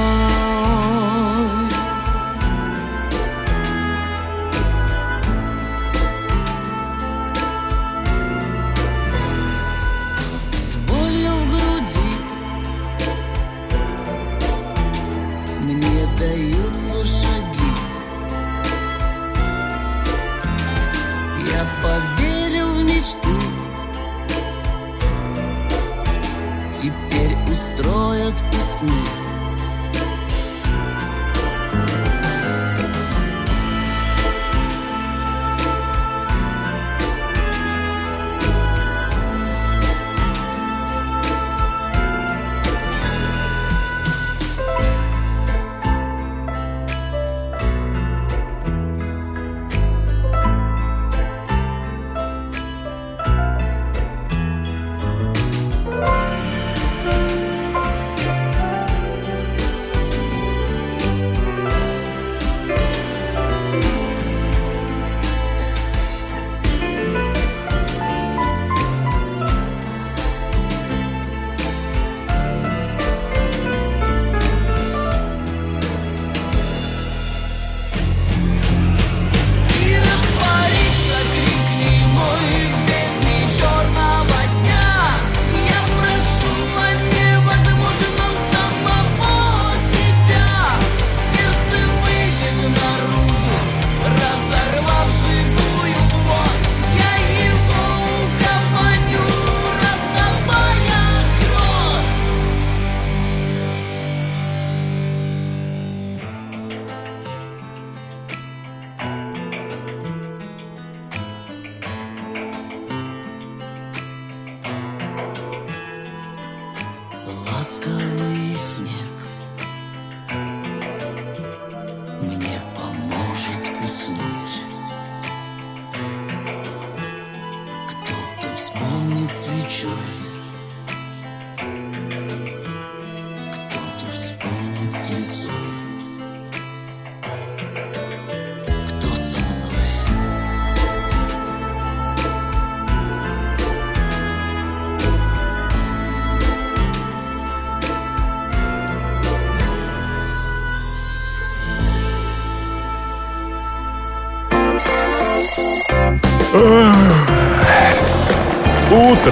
[129.74, 130.33] Shine.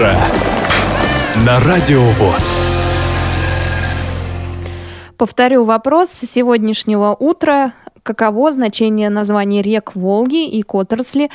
[0.02, 0.16] утро»
[1.46, 2.60] на Радио ВОЗ.
[5.16, 7.72] Повторю вопрос сегодняшнего утра
[8.02, 11.30] каково значение названий рек Волги и Которосли.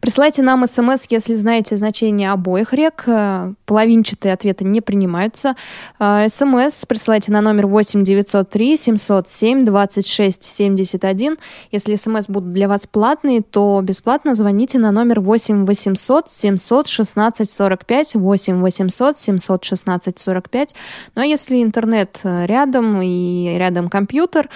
[0.00, 3.04] Присылайте нам смс, если знаете значение обоих рек.
[3.06, 5.54] Э, половинчатые ответы не принимаются.
[6.00, 11.38] Э, смс присылайте на номер 8 903 707 26 71.
[11.70, 17.50] Если смс будут для вас платные, то бесплатно звоните на номер 8 800 700 16
[17.50, 20.74] 45 8 800 700 16 45.
[21.14, 24.48] Ну а если интернет э, рядом и рядом компьютер,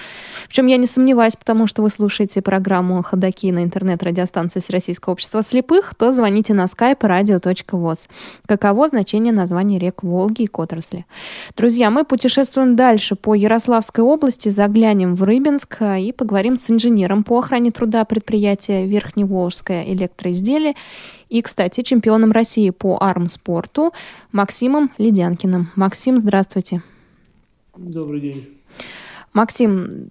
[0.49, 5.13] в чем я не сомневаюсь, потому потому что вы слушаете программу «Ходоки» на интернет-радиостанции Всероссийского
[5.13, 8.09] общества слепых, то звоните на skype radio.voz.
[8.47, 11.05] Каково значение названий рек Волги и Котросли?
[11.55, 17.41] Друзья, мы путешествуем дальше по Ярославской области, заглянем в Рыбинск и поговорим с инженером по
[17.41, 20.75] охране труда предприятия «Верхневолжское электроизделие»
[21.29, 23.93] и, кстати, чемпионом России по армспорту
[24.33, 25.69] Максимом Ледянкиным.
[25.77, 26.83] Максим, здравствуйте.
[27.77, 28.49] Добрый день.
[29.33, 30.11] Максим,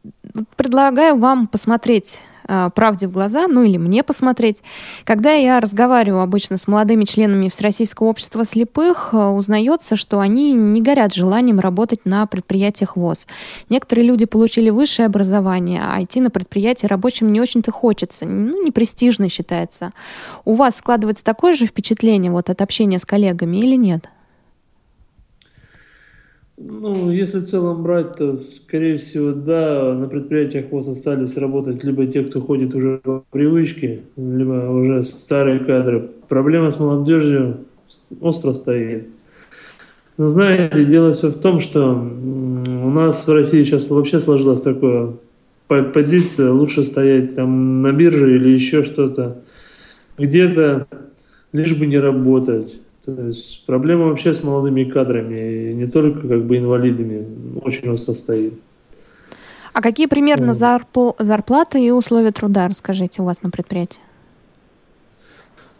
[0.55, 4.61] предлагаю вам посмотреть э, правде в глаза, ну или мне посмотреть.
[5.03, 10.81] Когда я разговариваю обычно с молодыми членами Всероссийского общества слепых, э, узнается, что они не
[10.81, 13.27] горят желанием работать на предприятиях ВОЗ.
[13.69, 18.71] Некоторые люди получили высшее образование, а идти на предприятие рабочим не очень-то хочется, ну, не
[18.71, 19.91] престижно считается.
[20.45, 24.09] У вас складывается такое же впечатление вот от общения с коллегами или нет?
[26.63, 32.05] Ну, если в целом брать, то, скорее всего, да, на предприятиях ВОЗ остались работать либо
[32.05, 36.11] те, кто ходит уже по привычке, либо уже старые кадры.
[36.29, 37.61] Проблема с молодежью
[38.19, 39.07] остро стоит.
[40.17, 45.13] Но знаете, дело все в том, что у нас в России сейчас вообще сложилась такая
[45.93, 49.41] позиция, лучше стоять там на бирже или еще что-то,
[50.19, 50.85] где-то,
[51.53, 52.80] лишь бы не работать.
[53.05, 57.25] То есть проблема вообще с молодыми кадрами, не только как бы инвалидами,
[57.61, 58.53] очень остро стоит.
[59.73, 63.99] А какие примерно зарпл- зарплаты и условия труда, расскажите, у вас на предприятии?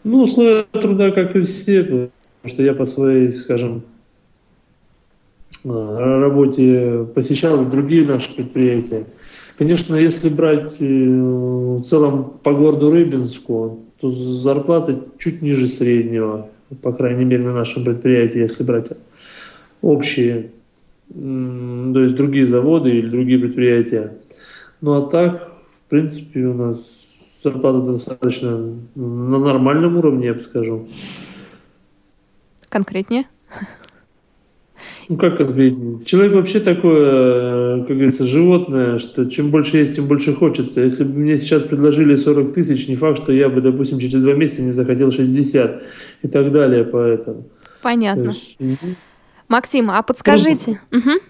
[0.02, 2.10] Ну, условия труда, как и все, потому
[2.46, 3.82] что я по своей, скажем,
[5.64, 9.04] а, работе посещал другие наши предприятия.
[9.58, 16.48] Конечно, если брать э, в целом по городу Рыбинску, то зарплата чуть ниже среднего
[16.80, 18.88] по крайней мере, на нашем предприятии, если брать
[19.82, 20.50] общие,
[21.08, 24.16] то есть другие заводы или другие предприятия.
[24.80, 25.52] Ну а так,
[25.86, 27.08] в принципе, у нас
[27.42, 30.88] зарплата достаточно на нормальном уровне, я бы скажу.
[32.68, 33.24] Конкретнее?
[35.08, 36.04] Ну как конкретнее?
[36.04, 40.80] Человек вообще такое, как говорится, животное, что чем больше есть, тем больше хочется.
[40.80, 44.34] Если бы мне сейчас предложили 40 тысяч, не факт, что я бы, допустим, через два
[44.34, 45.82] месяца не захотел 60
[46.22, 47.48] и так далее, поэтому.
[47.82, 48.30] Понятно.
[48.30, 48.56] Есть...
[49.48, 51.20] Максим, а подскажите, угу.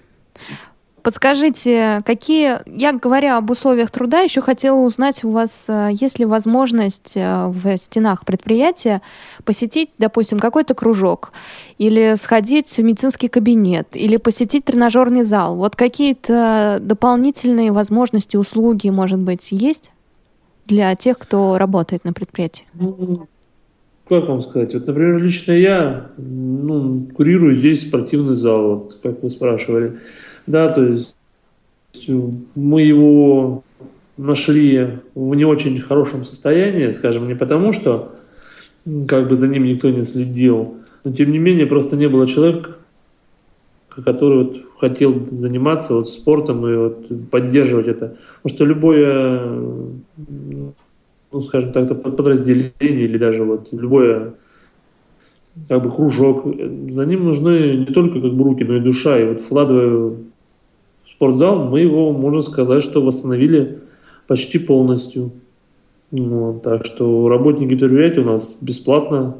[1.02, 6.24] Подскажите, какие, я говоря об условиях труда, еще хотела узнать у вас, э, есть ли
[6.24, 9.02] возможность э, в стенах предприятия
[9.44, 11.32] посетить, допустим, какой-то кружок,
[11.78, 15.56] или сходить в медицинский кабинет, или посетить тренажерный зал.
[15.56, 19.90] Вот какие-то дополнительные возможности, услуги, может быть, есть
[20.66, 22.66] для тех, кто работает на предприятии?
[22.74, 23.26] Ну,
[24.08, 24.74] как вам сказать?
[24.74, 29.98] Вот, например, лично я ну, курирую здесь спортивный зал, вот, как вы спрашивали.
[30.46, 31.14] Да, то есть
[32.54, 33.62] мы его
[34.16, 38.12] нашли в не очень хорошем состоянии, скажем, не потому, что
[39.06, 40.74] как бы за ним никто не следил,
[41.04, 42.76] но тем не менее просто не было человека,
[43.88, 48.16] который вот хотел заниматься вот спортом и вот поддерживать это.
[48.42, 49.40] Потому что любое,
[51.32, 54.34] ну, скажем так, подразделение или даже вот любое
[55.68, 56.46] как бы кружок,
[56.90, 59.20] за ним нужны не только как бы руки, но и душа.
[59.20, 60.16] И вот вкладывая
[61.22, 63.78] спортзал, мы его, можно сказать, что восстановили
[64.26, 65.30] почти полностью.
[66.10, 69.36] Вот, так что работники предприятия у нас бесплатно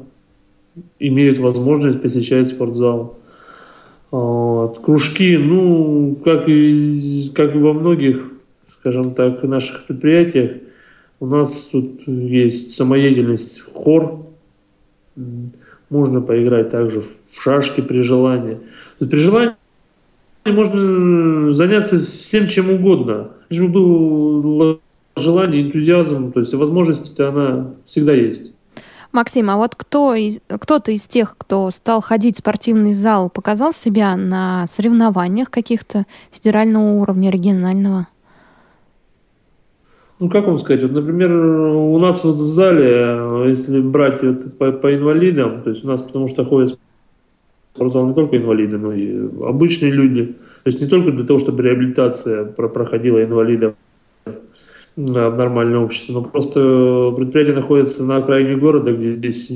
[0.97, 3.17] имеют возможность посещать спортзал.
[4.11, 4.79] Вот.
[4.79, 8.31] Кружки, ну, как и, как и во многих,
[8.79, 10.61] скажем так, наших предприятиях,
[11.19, 14.25] у нас тут есть самоедельность, хор,
[15.89, 18.59] можно поиграть также в шашки при желании.
[18.99, 19.55] При желании
[20.51, 23.29] можно заняться всем чем угодно.
[23.49, 24.79] Лишь бы было
[25.15, 28.53] желание, энтузиазм, то есть возможность-то она всегда есть.
[29.11, 30.15] Максим, а вот кто
[30.47, 36.93] кто-то из тех, кто стал ходить в спортивный зал, показал себя на соревнованиях каких-то федерального
[36.93, 38.07] уровня, регионального?
[40.17, 44.71] Ну, как вам сказать, вот, например, у нас вот в зале, если брать вот по,
[44.71, 46.79] по инвалидам, то есть у нас потому что ходят
[47.75, 51.63] спортзал не только инвалиды, но и обычные люди То есть не только для того, чтобы
[51.63, 53.73] реабилитация про- проходила инвалидов
[54.95, 59.51] в нормальное общество, но просто предприятие находится на окраине города, где здесь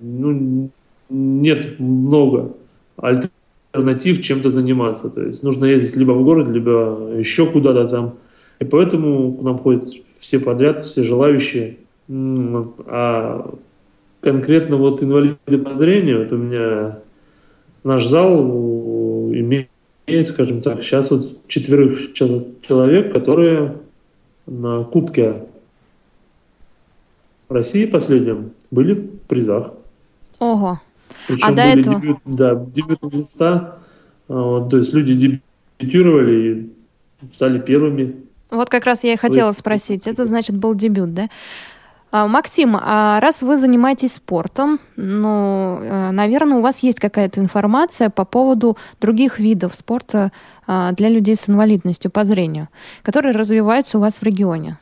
[0.00, 0.70] ну,
[1.08, 2.52] нет много
[2.96, 5.10] альтернатив чем-то заниматься.
[5.10, 8.14] То есть нужно ездить либо в город, либо еще куда-то там.
[8.60, 11.78] И поэтому к нам ходят все подряд, все желающие.
[12.08, 13.52] А
[14.20, 16.98] конкретно вот инвалиды по зрению, вот у меня
[17.84, 18.40] наш зал
[19.32, 19.68] имеет,
[20.28, 23.76] скажем так, сейчас вот четверых человек, которые
[24.46, 25.44] на Кубке
[27.48, 29.72] России последнем были в призах.
[30.38, 30.80] Ого.
[31.26, 32.00] Причем а до этого?
[32.00, 33.78] Дебют, да, дебютные места.
[34.28, 35.40] А, Вот, то есть люди
[35.78, 38.16] дебютировали и стали первыми.
[38.50, 40.06] Вот как раз я и хотела спросить.
[40.06, 41.28] Это значит был дебют, да?
[42.12, 48.10] А, Максим, а раз вы занимаетесь спортом, ну, э, наверное, у вас есть какая-то информация
[48.10, 50.32] по поводу других видов спорта
[50.66, 52.68] а, для людей с инвалидностью по зрению,
[53.02, 54.78] которые развиваются у вас в регионе.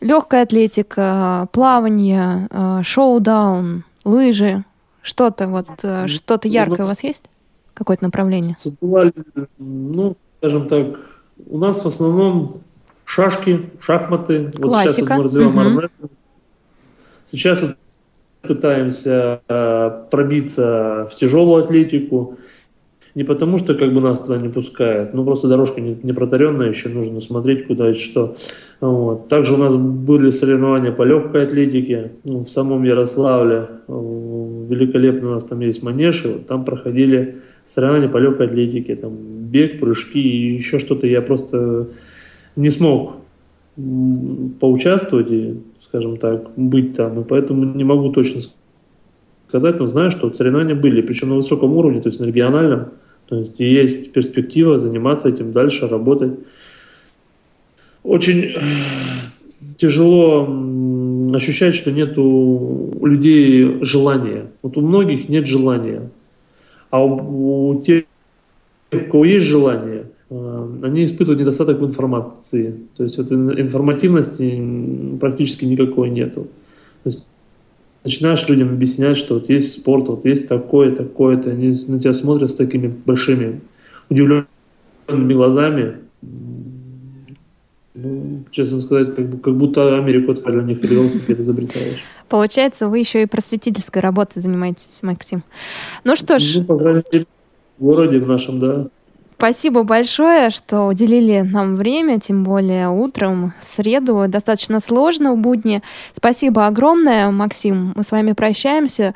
[0.00, 4.64] Легкая атлетика, плавание, а, шоу-даун, лыжи,
[5.00, 7.24] что-то вот, э, что-то яркое у вас есть?
[7.72, 8.56] Какое-то направление?
[9.58, 10.86] Ну, скажем так,
[11.46, 12.60] у нас в основном
[13.04, 14.44] шашки, шахматы.
[14.44, 15.14] Вот сейчас вот Классика.
[15.16, 16.12] мы развиваем армрестлинг.
[17.30, 17.76] Сейчас вот
[18.42, 22.38] пытаемся э, пробиться в тяжелую атлетику.
[23.14, 26.70] Не потому, что как бы нас туда не пускают, ну просто дорожка не, не протаренная,
[26.70, 28.34] еще нужно смотреть куда и что.
[28.80, 29.28] Вот.
[29.28, 33.68] Также у нас были соревнования по легкой атлетике ну, в самом Ярославле.
[33.88, 37.36] Э, Великолепно у нас там есть манеж, и вот там проходили
[37.68, 41.06] соревнования по легкой атлетике, там бег, прыжки и еще что-то.
[41.06, 41.88] Я просто
[42.56, 43.16] не смог
[44.60, 48.40] поучаствовать и, скажем так, быть там, и поэтому не могу точно
[49.48, 52.88] сказать, но знаю, что соревнования были, причем на высоком уровне, то есть на региональном,
[53.26, 56.32] то есть есть перспектива заниматься этим дальше, работать.
[58.02, 58.56] Очень
[59.78, 60.46] тяжело
[61.34, 64.46] ощущать, что нет у людей желания.
[64.62, 66.10] Вот у многих нет желания.
[66.90, 68.04] А у, тех,
[68.92, 69.93] у кого есть желание,
[70.30, 72.74] они испытывают недостаток в информации.
[72.96, 76.48] То есть вот ин- информативности практически никакой нету.
[77.02, 77.26] То есть
[78.04, 82.50] начинаешь людям объяснять, что вот есть спорт, вот есть такое, такое-то, они на тебя смотрят
[82.50, 83.60] с такими большими
[84.08, 84.46] удивленными
[85.08, 85.96] глазами.
[87.96, 92.02] Ну, честно сказать, как, как будто Америку открыли, у них и велосипед изобретаешь.
[92.28, 95.44] Получается, вы еще и просветительской работой занимаетесь, Максим.
[96.02, 97.26] Ну что ж, Ну, по крайней мере,
[97.78, 98.88] в городе в нашем, да.
[99.44, 104.24] Спасибо большое, что уделили нам время, тем более утром, в среду.
[104.26, 105.82] Достаточно сложно в будни.
[106.14, 107.92] Спасибо огромное, Максим.
[107.94, 109.12] Мы с вами прощаемся.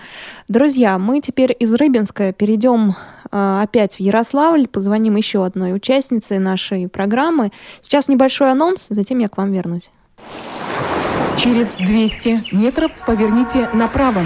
[0.46, 2.94] Друзья, мы теперь из Рыбинска перейдем
[3.32, 4.68] э, опять в Ярославль.
[4.68, 7.50] Позвоним еще одной участнице нашей программы.
[7.80, 9.90] Сейчас небольшой анонс, затем я к вам вернусь.
[11.38, 14.20] Через 200 метров поверните направо.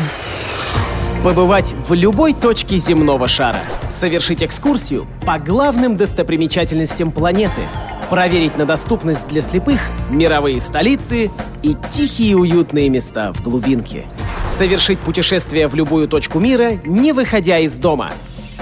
[1.23, 3.61] Побывать в любой точке земного шара.
[3.91, 7.63] Совершить экскурсию по главным достопримечательностям планеты.
[8.11, 11.31] Проверить на доступность для слепых мировые столицы
[11.63, 14.07] и тихие уютные места в глубинке.
[14.51, 18.11] Совершить путешествие в любую точку мира, не выходя из дома.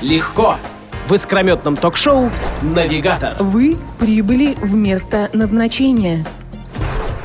[0.03, 0.57] Легко.
[1.09, 2.31] В искрометном ток-шоу
[2.61, 3.37] «Навигатор».
[3.41, 6.27] Вы прибыли в место назначения.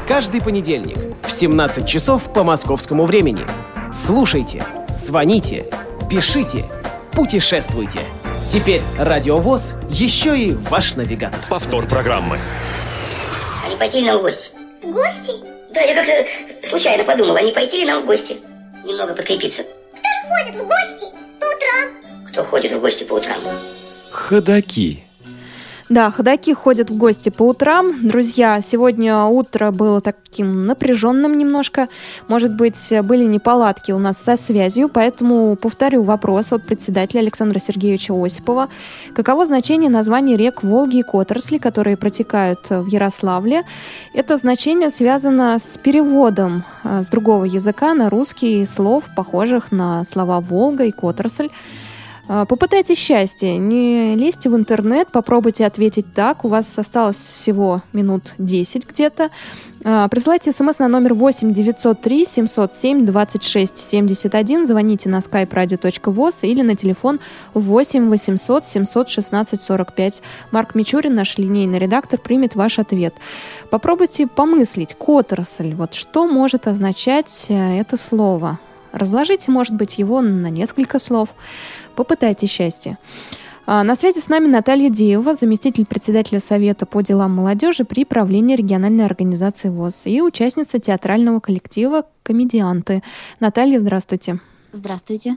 [0.07, 3.41] Каждый понедельник в 17 часов по московскому времени.
[3.93, 4.63] Слушайте,
[4.95, 5.65] звоните,
[6.09, 6.65] пишите,
[7.11, 7.99] путешествуйте.
[8.49, 11.39] Теперь Радиовоз еще и ваш навигатор.
[11.49, 12.39] Повтор программы.
[13.65, 14.49] А не пойти ли нам в гости?
[14.81, 15.31] В гости?
[15.73, 18.37] Да, я как-то случайно подумала, а не пойти ли нам в гости?
[18.85, 19.63] Немного подкрепиться.
[19.63, 22.27] Кто ж ходит в гости по утрам?
[22.31, 23.37] Кто ходит в гости по утрам?
[24.11, 25.03] Ходаки.
[25.87, 28.07] Да, ходаки ходят в гости по утрам.
[28.07, 31.89] Друзья, сегодня утро было таким напряженным немножко.
[32.27, 38.13] Может быть, были неполадки у нас со связью, поэтому повторю вопрос от председателя Александра Сергеевича
[38.15, 38.69] Осипова.
[39.13, 43.61] Каково значение названий рек Волги и Которосли, которые протекают в Ярославле?
[44.15, 50.39] Это значение связано с переводом э, с другого языка на русский слов, похожих на слова
[50.39, 51.51] Волга и Которосль.
[52.27, 56.43] А, Попытайте счастье, не лезьте в интернет, попробуйте ответить так.
[56.43, 59.29] У вас осталось всего минут 10 где-то.
[59.83, 64.65] А, Присылайте смс на номер 8 903 707 26 71.
[64.65, 67.19] Звоните на skype radio.voz или на телефон
[67.53, 70.21] 8 800 716 45.
[70.49, 73.13] Марк Мичурин, наш линейный редактор, примет ваш ответ.
[73.69, 74.95] Попробуйте помыслить.
[74.95, 75.75] Которосль.
[75.75, 78.57] Вот что может означать э, это слово?
[78.95, 81.35] Разложите, может быть, его на несколько слов.
[81.95, 82.97] Попытайте счастье.
[83.67, 88.55] А, На связи с нами Наталья Деева, заместитель председателя Совета по делам молодежи при правлении
[88.55, 93.03] региональной организации ВОЗ и участница театрального коллектива «Комедианты».
[93.41, 94.39] Наталья, здравствуйте.
[94.71, 95.35] Здравствуйте.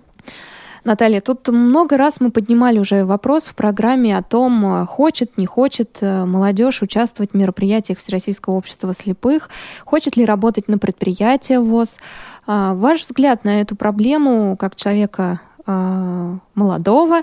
[0.85, 5.47] Наталья, тут много раз мы поднимали уже вопрос в программе о том, э, хочет, не
[5.47, 9.51] хочет э, молодежь участвовать в мероприятиях Всероссийского общества слепых,
[9.85, 11.99] хочет ли работать на предприятии ВОЗ.
[12.47, 17.22] А, Ваш взгляд на эту проблему как человека а, молодого,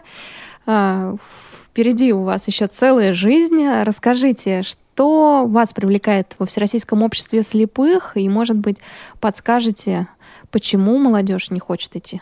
[0.65, 1.15] а,
[1.69, 3.65] впереди у вас еще целая жизнь.
[3.83, 8.77] Расскажите, что вас привлекает во Всероссийском обществе слепых, и, может быть,
[9.19, 10.07] подскажете,
[10.51, 12.21] почему молодежь не хочет идти?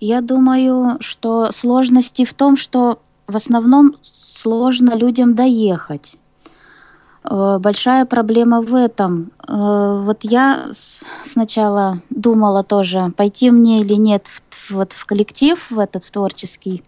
[0.00, 6.16] Я думаю, что сложности в том, что в основном сложно людям доехать.
[7.24, 9.32] Э, Большая проблема в этом.
[9.48, 10.68] Э, Вот я
[11.24, 14.26] сначала думала тоже, пойти мне или нет
[14.70, 16.82] вот в коллектив, в этот в творческий,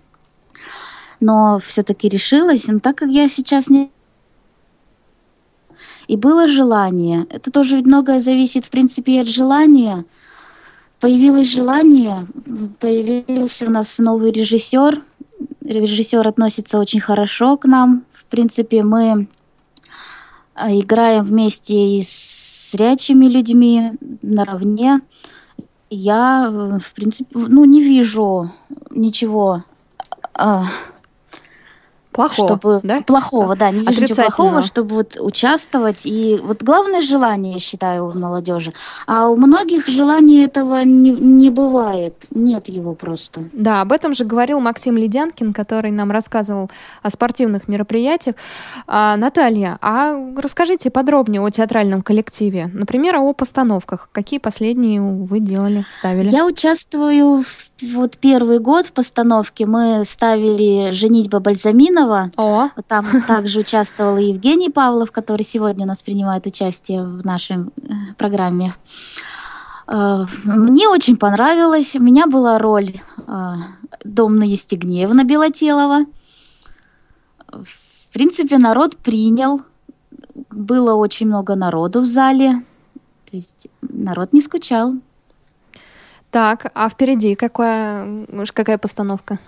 [1.21, 2.69] но все-таки решилась.
[2.69, 3.91] Но так как я сейчас не
[6.09, 7.27] и было желание.
[7.29, 10.07] Это тоже многое зависит, в принципе, от желания.
[11.01, 12.27] Появилось желание,
[12.81, 15.01] появился у нас новый режиссер.
[15.61, 18.05] Режиссер относится очень хорошо к нам.
[18.13, 19.29] В принципе, мы
[20.55, 23.93] а, играем вместе и с зрячими людьми
[24.23, 25.01] наравне.
[25.89, 28.51] Я, э, в принципе, ну, не вижу
[28.91, 29.63] ничего
[30.35, 30.65] а,
[32.19, 33.01] Плохого, чтобы да?
[33.03, 36.05] плохого, да, не вижу ничего плохого, чтобы вот участвовать.
[36.05, 38.73] И вот главное желание, я считаю, у молодежи.
[39.07, 42.27] А у многих желаний этого не, не бывает.
[42.33, 43.45] Нет его просто.
[43.53, 46.73] Да, об этом же говорил Максим Ледянкин, который нам рассказывал
[47.05, 48.35] о спортивных мероприятиях.
[48.89, 52.69] А, Наталья, а расскажите подробнее о театральном коллективе.
[52.75, 54.09] Например, о постановках.
[54.11, 56.31] Какие последние вы делали, ставили?
[56.31, 57.45] Я участвую
[57.81, 59.67] вот первый год в постановке.
[59.67, 62.08] Мы ставили «Женитьба Бальзаминова».
[62.37, 62.69] О.
[62.87, 67.61] Там также участвовал и Евгений Павлов, который сегодня у нас принимает участие в нашей э,
[68.17, 68.75] программе.
[69.87, 71.97] Э, Мне очень понравилось.
[71.97, 73.55] У меня была роль э,
[74.05, 76.05] Домна Естегневна Белотелова.
[77.51, 79.63] В принципе, народ принял.
[80.51, 82.53] Было очень много народу в зале.
[83.31, 84.95] То есть народ не скучал.
[86.31, 89.39] Так, а впереди какая, какая постановка?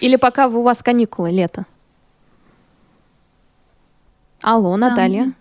[0.00, 1.66] Или пока у вас каникулы, лето?
[4.42, 5.32] Алло, Наталья.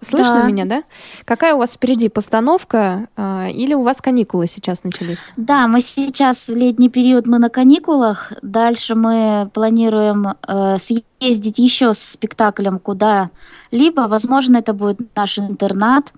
[0.00, 0.46] Слышно да.
[0.46, 0.84] меня, да?
[1.24, 3.08] Какая у вас впереди постановка?
[3.16, 5.30] а, или у вас каникулы сейчас начались?
[5.36, 8.32] Да, мы сейчас в летний период мы на каникулах.
[8.42, 14.02] Дальше мы планируем э, съездить еще с спектаклем куда-либо.
[14.02, 16.12] Возможно, это будет наш интернат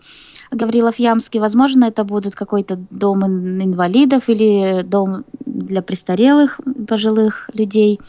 [0.50, 1.40] Гаврилов Ямский.
[1.40, 8.00] Возможно, это будет какой-то дом ин- инвалидов или дом для престарелых пожилых людей.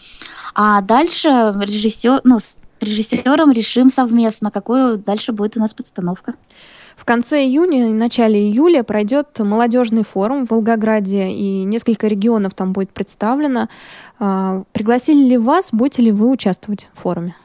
[0.55, 1.29] А дальше
[1.59, 6.33] режиссер, ну, с режиссером решим совместно, какую дальше будет у нас подстановка.
[6.97, 12.73] В конце июня и начале июля пройдет молодежный форум в Волгограде, и несколько регионов там
[12.73, 13.69] будет представлено.
[14.19, 17.35] А, Пригласили ли вас, будете ли вы участвовать в форуме?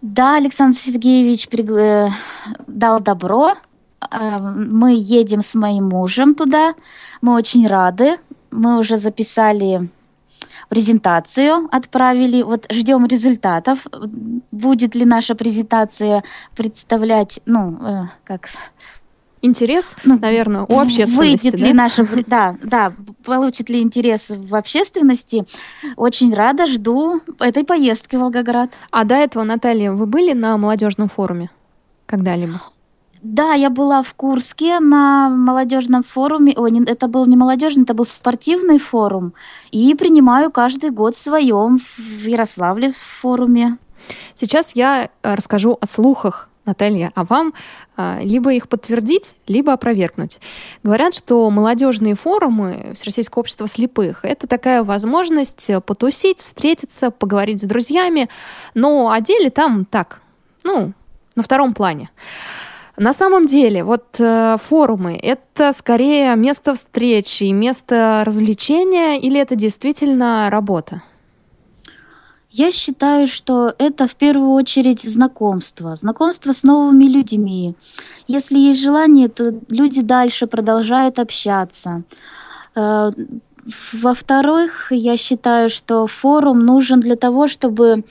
[0.00, 2.10] Да, Александр Сергеевич пригла- э,
[2.66, 3.54] дал добро.
[4.12, 6.74] А, Мы едем с моим мужем туда.
[7.20, 8.16] Мы очень рады.
[8.50, 9.88] Мы уже записали
[10.68, 12.42] презентацию, отправили.
[12.42, 13.86] Вот ждем результатов.
[14.50, 16.22] Будет ли наша презентация
[16.54, 18.48] представлять, ну, э, как
[19.44, 21.66] Интерес, наверное, у общественности, Выйдет да?
[21.66, 22.08] ли наша...
[22.28, 22.92] Да, да,
[23.24, 25.44] получит ли интерес в общественности.
[25.96, 28.70] Очень рада, жду этой поездки в Волгоград.
[28.92, 31.50] А до этого, Наталья, вы были на молодежном форуме
[32.06, 32.60] когда-либо?
[33.22, 36.54] Да, я была в Курске на молодежном форуме.
[36.56, 39.32] Ой, не- это был не молодежный, это был спортивный форум.
[39.70, 43.78] И принимаю каждый год в своем в Ярославле в форуме.
[44.34, 47.54] Сейчас я э, расскажу о слухах, Наталья, а вам
[47.96, 50.40] а, либо их подтвердить, либо опровергнуть.
[50.82, 57.64] Говорят, что молодежные форумы Всероссийского общества слепых– это такая возможность э, потусить, встретиться, поговорить с
[57.64, 58.28] друзьями,
[58.74, 60.22] но о деле там так,
[60.64, 60.92] ну,
[61.34, 62.10] на втором плане.
[63.02, 70.48] На самом деле, вот э, форумы– это скорее место встречи, место развлечения или это действительно
[70.50, 71.02] работа?
[72.48, 75.96] Я считаю, что это в первую очередь знакомство.
[75.96, 77.74] Знакомство с новыми людьми.
[78.28, 82.04] Если есть желание, то люди дальше продолжают общаться.
[82.76, 83.10] Э,
[83.92, 88.04] Во-вторых, я считаю, что форум нужен для того, чтобы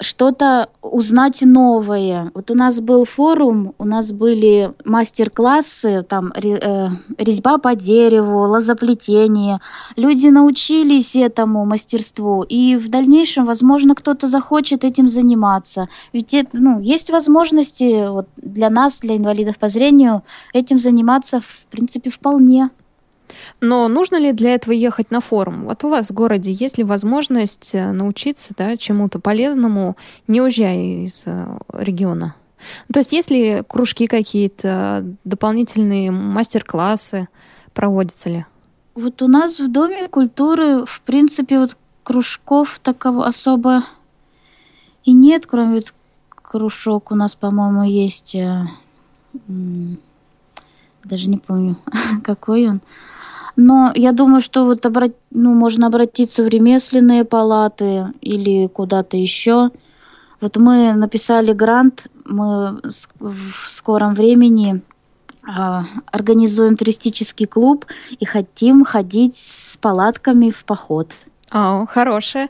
[0.00, 2.30] что-то узнать новое.
[2.34, 6.88] Вот у нас был форум, у нас были мастер-классы, там э,
[7.18, 9.60] резьба по дереву, лозоплетение.
[9.96, 15.88] Люди научились этому мастерству, и в дальнейшем, возможно, кто-то захочет этим заниматься.
[16.12, 20.22] Ведь ну, есть возможности вот, для нас, для инвалидов по зрению,
[20.52, 22.70] этим заниматься, в принципе, вполне.
[23.60, 25.64] Но нужно ли для этого ехать на форум?
[25.64, 31.04] Вот у вас в городе есть ли возможность э, научиться да, чему-то полезному, не уезжая
[31.04, 32.34] из э, региона?
[32.88, 37.28] Ну, То есть есть ли кружки какие-то, дополнительные мастер-классы,
[37.72, 38.46] проводятся ли?
[38.94, 43.84] Вот у нас в Доме культуры, в принципе, вот кружков такого особо
[45.08, 45.94] и нет, кроме вот
[46.34, 48.66] кружок у нас, по-моему, есть, э,
[51.04, 51.76] даже не помню,
[52.24, 52.82] какой он.
[53.60, 59.70] Но я думаю, что вот обра- ну, можно обратиться в ремесленные палаты или куда-то еще.
[60.40, 62.80] Вот мы написали грант, мы
[63.18, 64.80] в скором времени
[65.42, 67.84] а, организуем туристический клуб
[68.20, 71.12] и хотим ходить с палатками в поход.
[71.50, 72.48] А, хорошее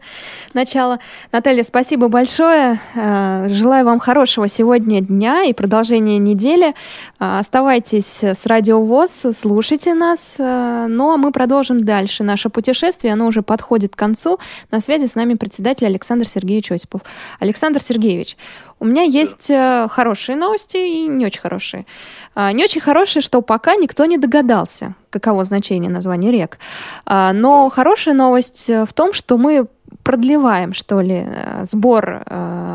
[0.54, 0.98] начало.
[1.30, 2.80] Наталья, спасибо большое.
[2.96, 6.74] Э, Желаю вам хорошего сегодня дня и продолжения недели.
[7.20, 10.34] Э, Оставайтесь с Радио ВОЗ, слушайте нас.
[10.40, 13.12] Э, Ну, а мы продолжим дальше наше путешествие.
[13.12, 14.40] Оно уже подходит к концу.
[14.72, 17.02] На связи с нами председатель Александр Сергеевич Осипов.
[17.38, 18.36] Александр Сергеевич,
[18.80, 21.86] у меня есть э, хорошие новости и не очень хорошие.
[22.34, 26.58] А, Не очень хорошие, что пока никто не догадался, каково значение названия рек.
[27.04, 29.66] А, Но хорошая новость э, в том, что мы
[30.04, 32.22] продлеваем, что ли, э, сбор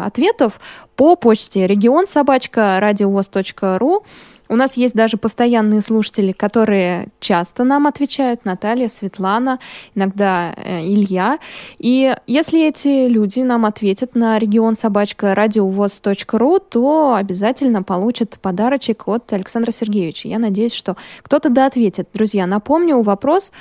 [0.06, 0.60] ответов
[0.96, 4.04] по почте регион собачка радиовоз.ру.
[4.50, 8.46] У нас есть даже постоянные слушатели, которые часто нам отвечают.
[8.46, 9.60] Наталья, Светлана,
[9.96, 11.40] иногда э, Илья.
[11.80, 19.32] И если эти люди нам ответят на регион собачка радиовоз.ру, то обязательно получат подарочек от
[19.32, 20.28] Александра Сергеевича.
[20.28, 22.10] Я надеюсь, что кто-то да ответит.
[22.14, 23.52] Друзья, напомню вопрос,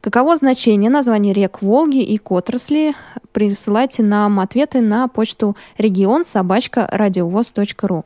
[0.00, 2.94] каково значение названий рек Волги и к отрасли.
[3.32, 8.04] Присылайте нам ответы на почту регион собачка радиовоз.ру.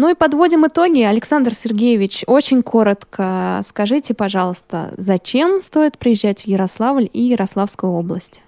[0.00, 1.02] Ну и подводим итоги.
[1.02, 8.40] Александр Сергеевич, очень коротко скажите, пожалуйста, зачем стоит приезжать в Ярославль и Ярославскую область?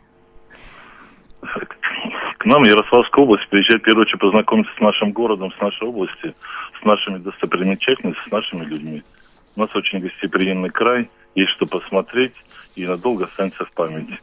[1.41, 5.89] К нам в Ярославскую область приезжать, в первую очередь, познакомиться с нашим городом, с нашей
[5.89, 6.35] областью,
[6.81, 9.03] с нашими достопримечательностями, с нашими людьми.
[9.57, 12.35] У нас очень гостеприимный край, есть что посмотреть
[12.77, 14.21] и надолго останется в памяти.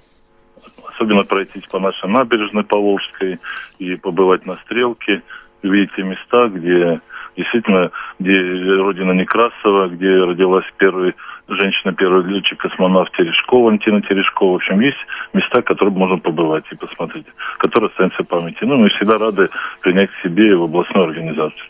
[0.88, 3.38] Особенно пройтись по нашей набережной Поволжской
[3.80, 5.24] и побывать на Стрелке,
[5.62, 7.02] увидеть те места, где
[7.38, 8.34] действительно, где
[8.82, 11.16] родина Некрасова, где родилась первый
[11.48, 14.54] женщина, первый летчик-космонавт Терешкова, Валентина Терешкова.
[14.54, 14.98] В общем, есть
[15.34, 17.26] места, которые можно побывать и посмотреть,
[17.60, 18.58] которые останутся в памяти.
[18.62, 19.50] Ну, мы всегда рады
[19.82, 21.66] принять к себе в областную организацию.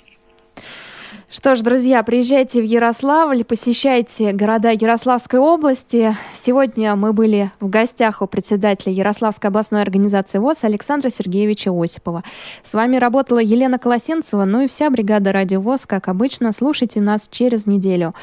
[1.37, 6.17] Что ж, друзья, приезжайте в Ярославль, посещайте города Ярославской области.
[6.35, 12.23] Сегодня мы были в гостях у председателя Ярославской областной организации ВОЗ Александра Сергеевича Осипова.
[12.63, 16.51] С вами работала Елена Колосенцева, ну и вся бригада Радио ВОЗ, как обычно.
[16.53, 18.15] Слушайте нас через неделю.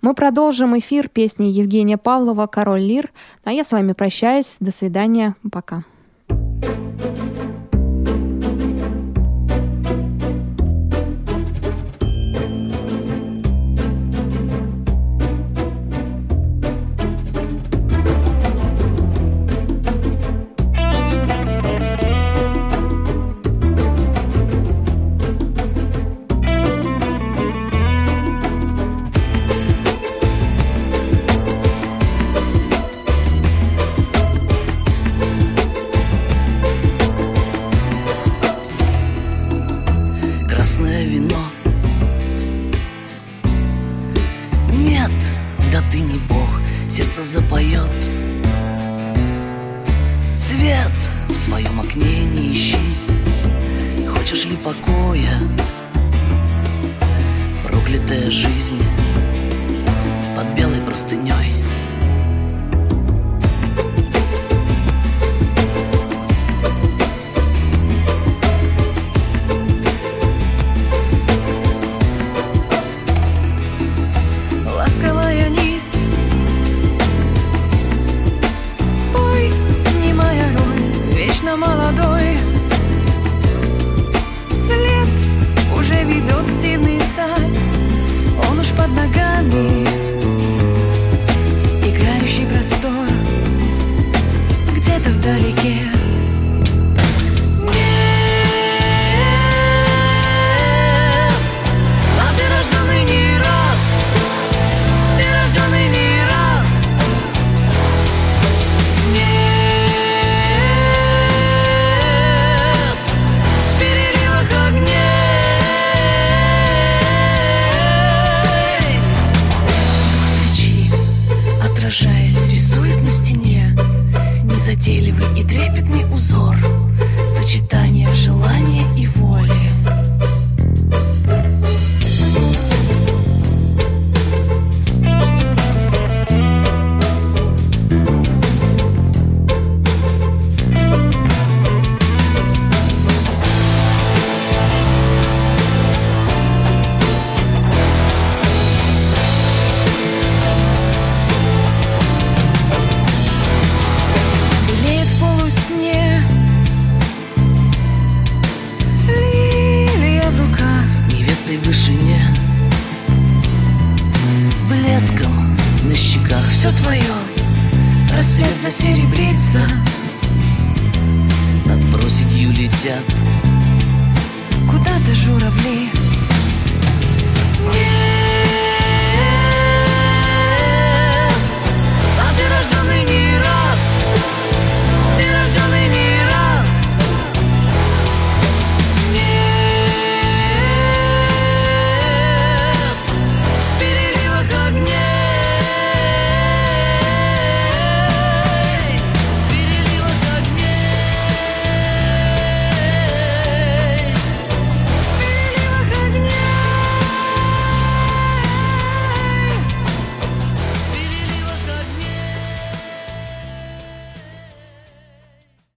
[0.00, 3.10] Мы продолжим эфир песни Евгения Павлова «Король Лир».
[3.42, 4.56] А я с вами прощаюсь.
[4.60, 5.34] До свидания.
[5.50, 5.82] Пока.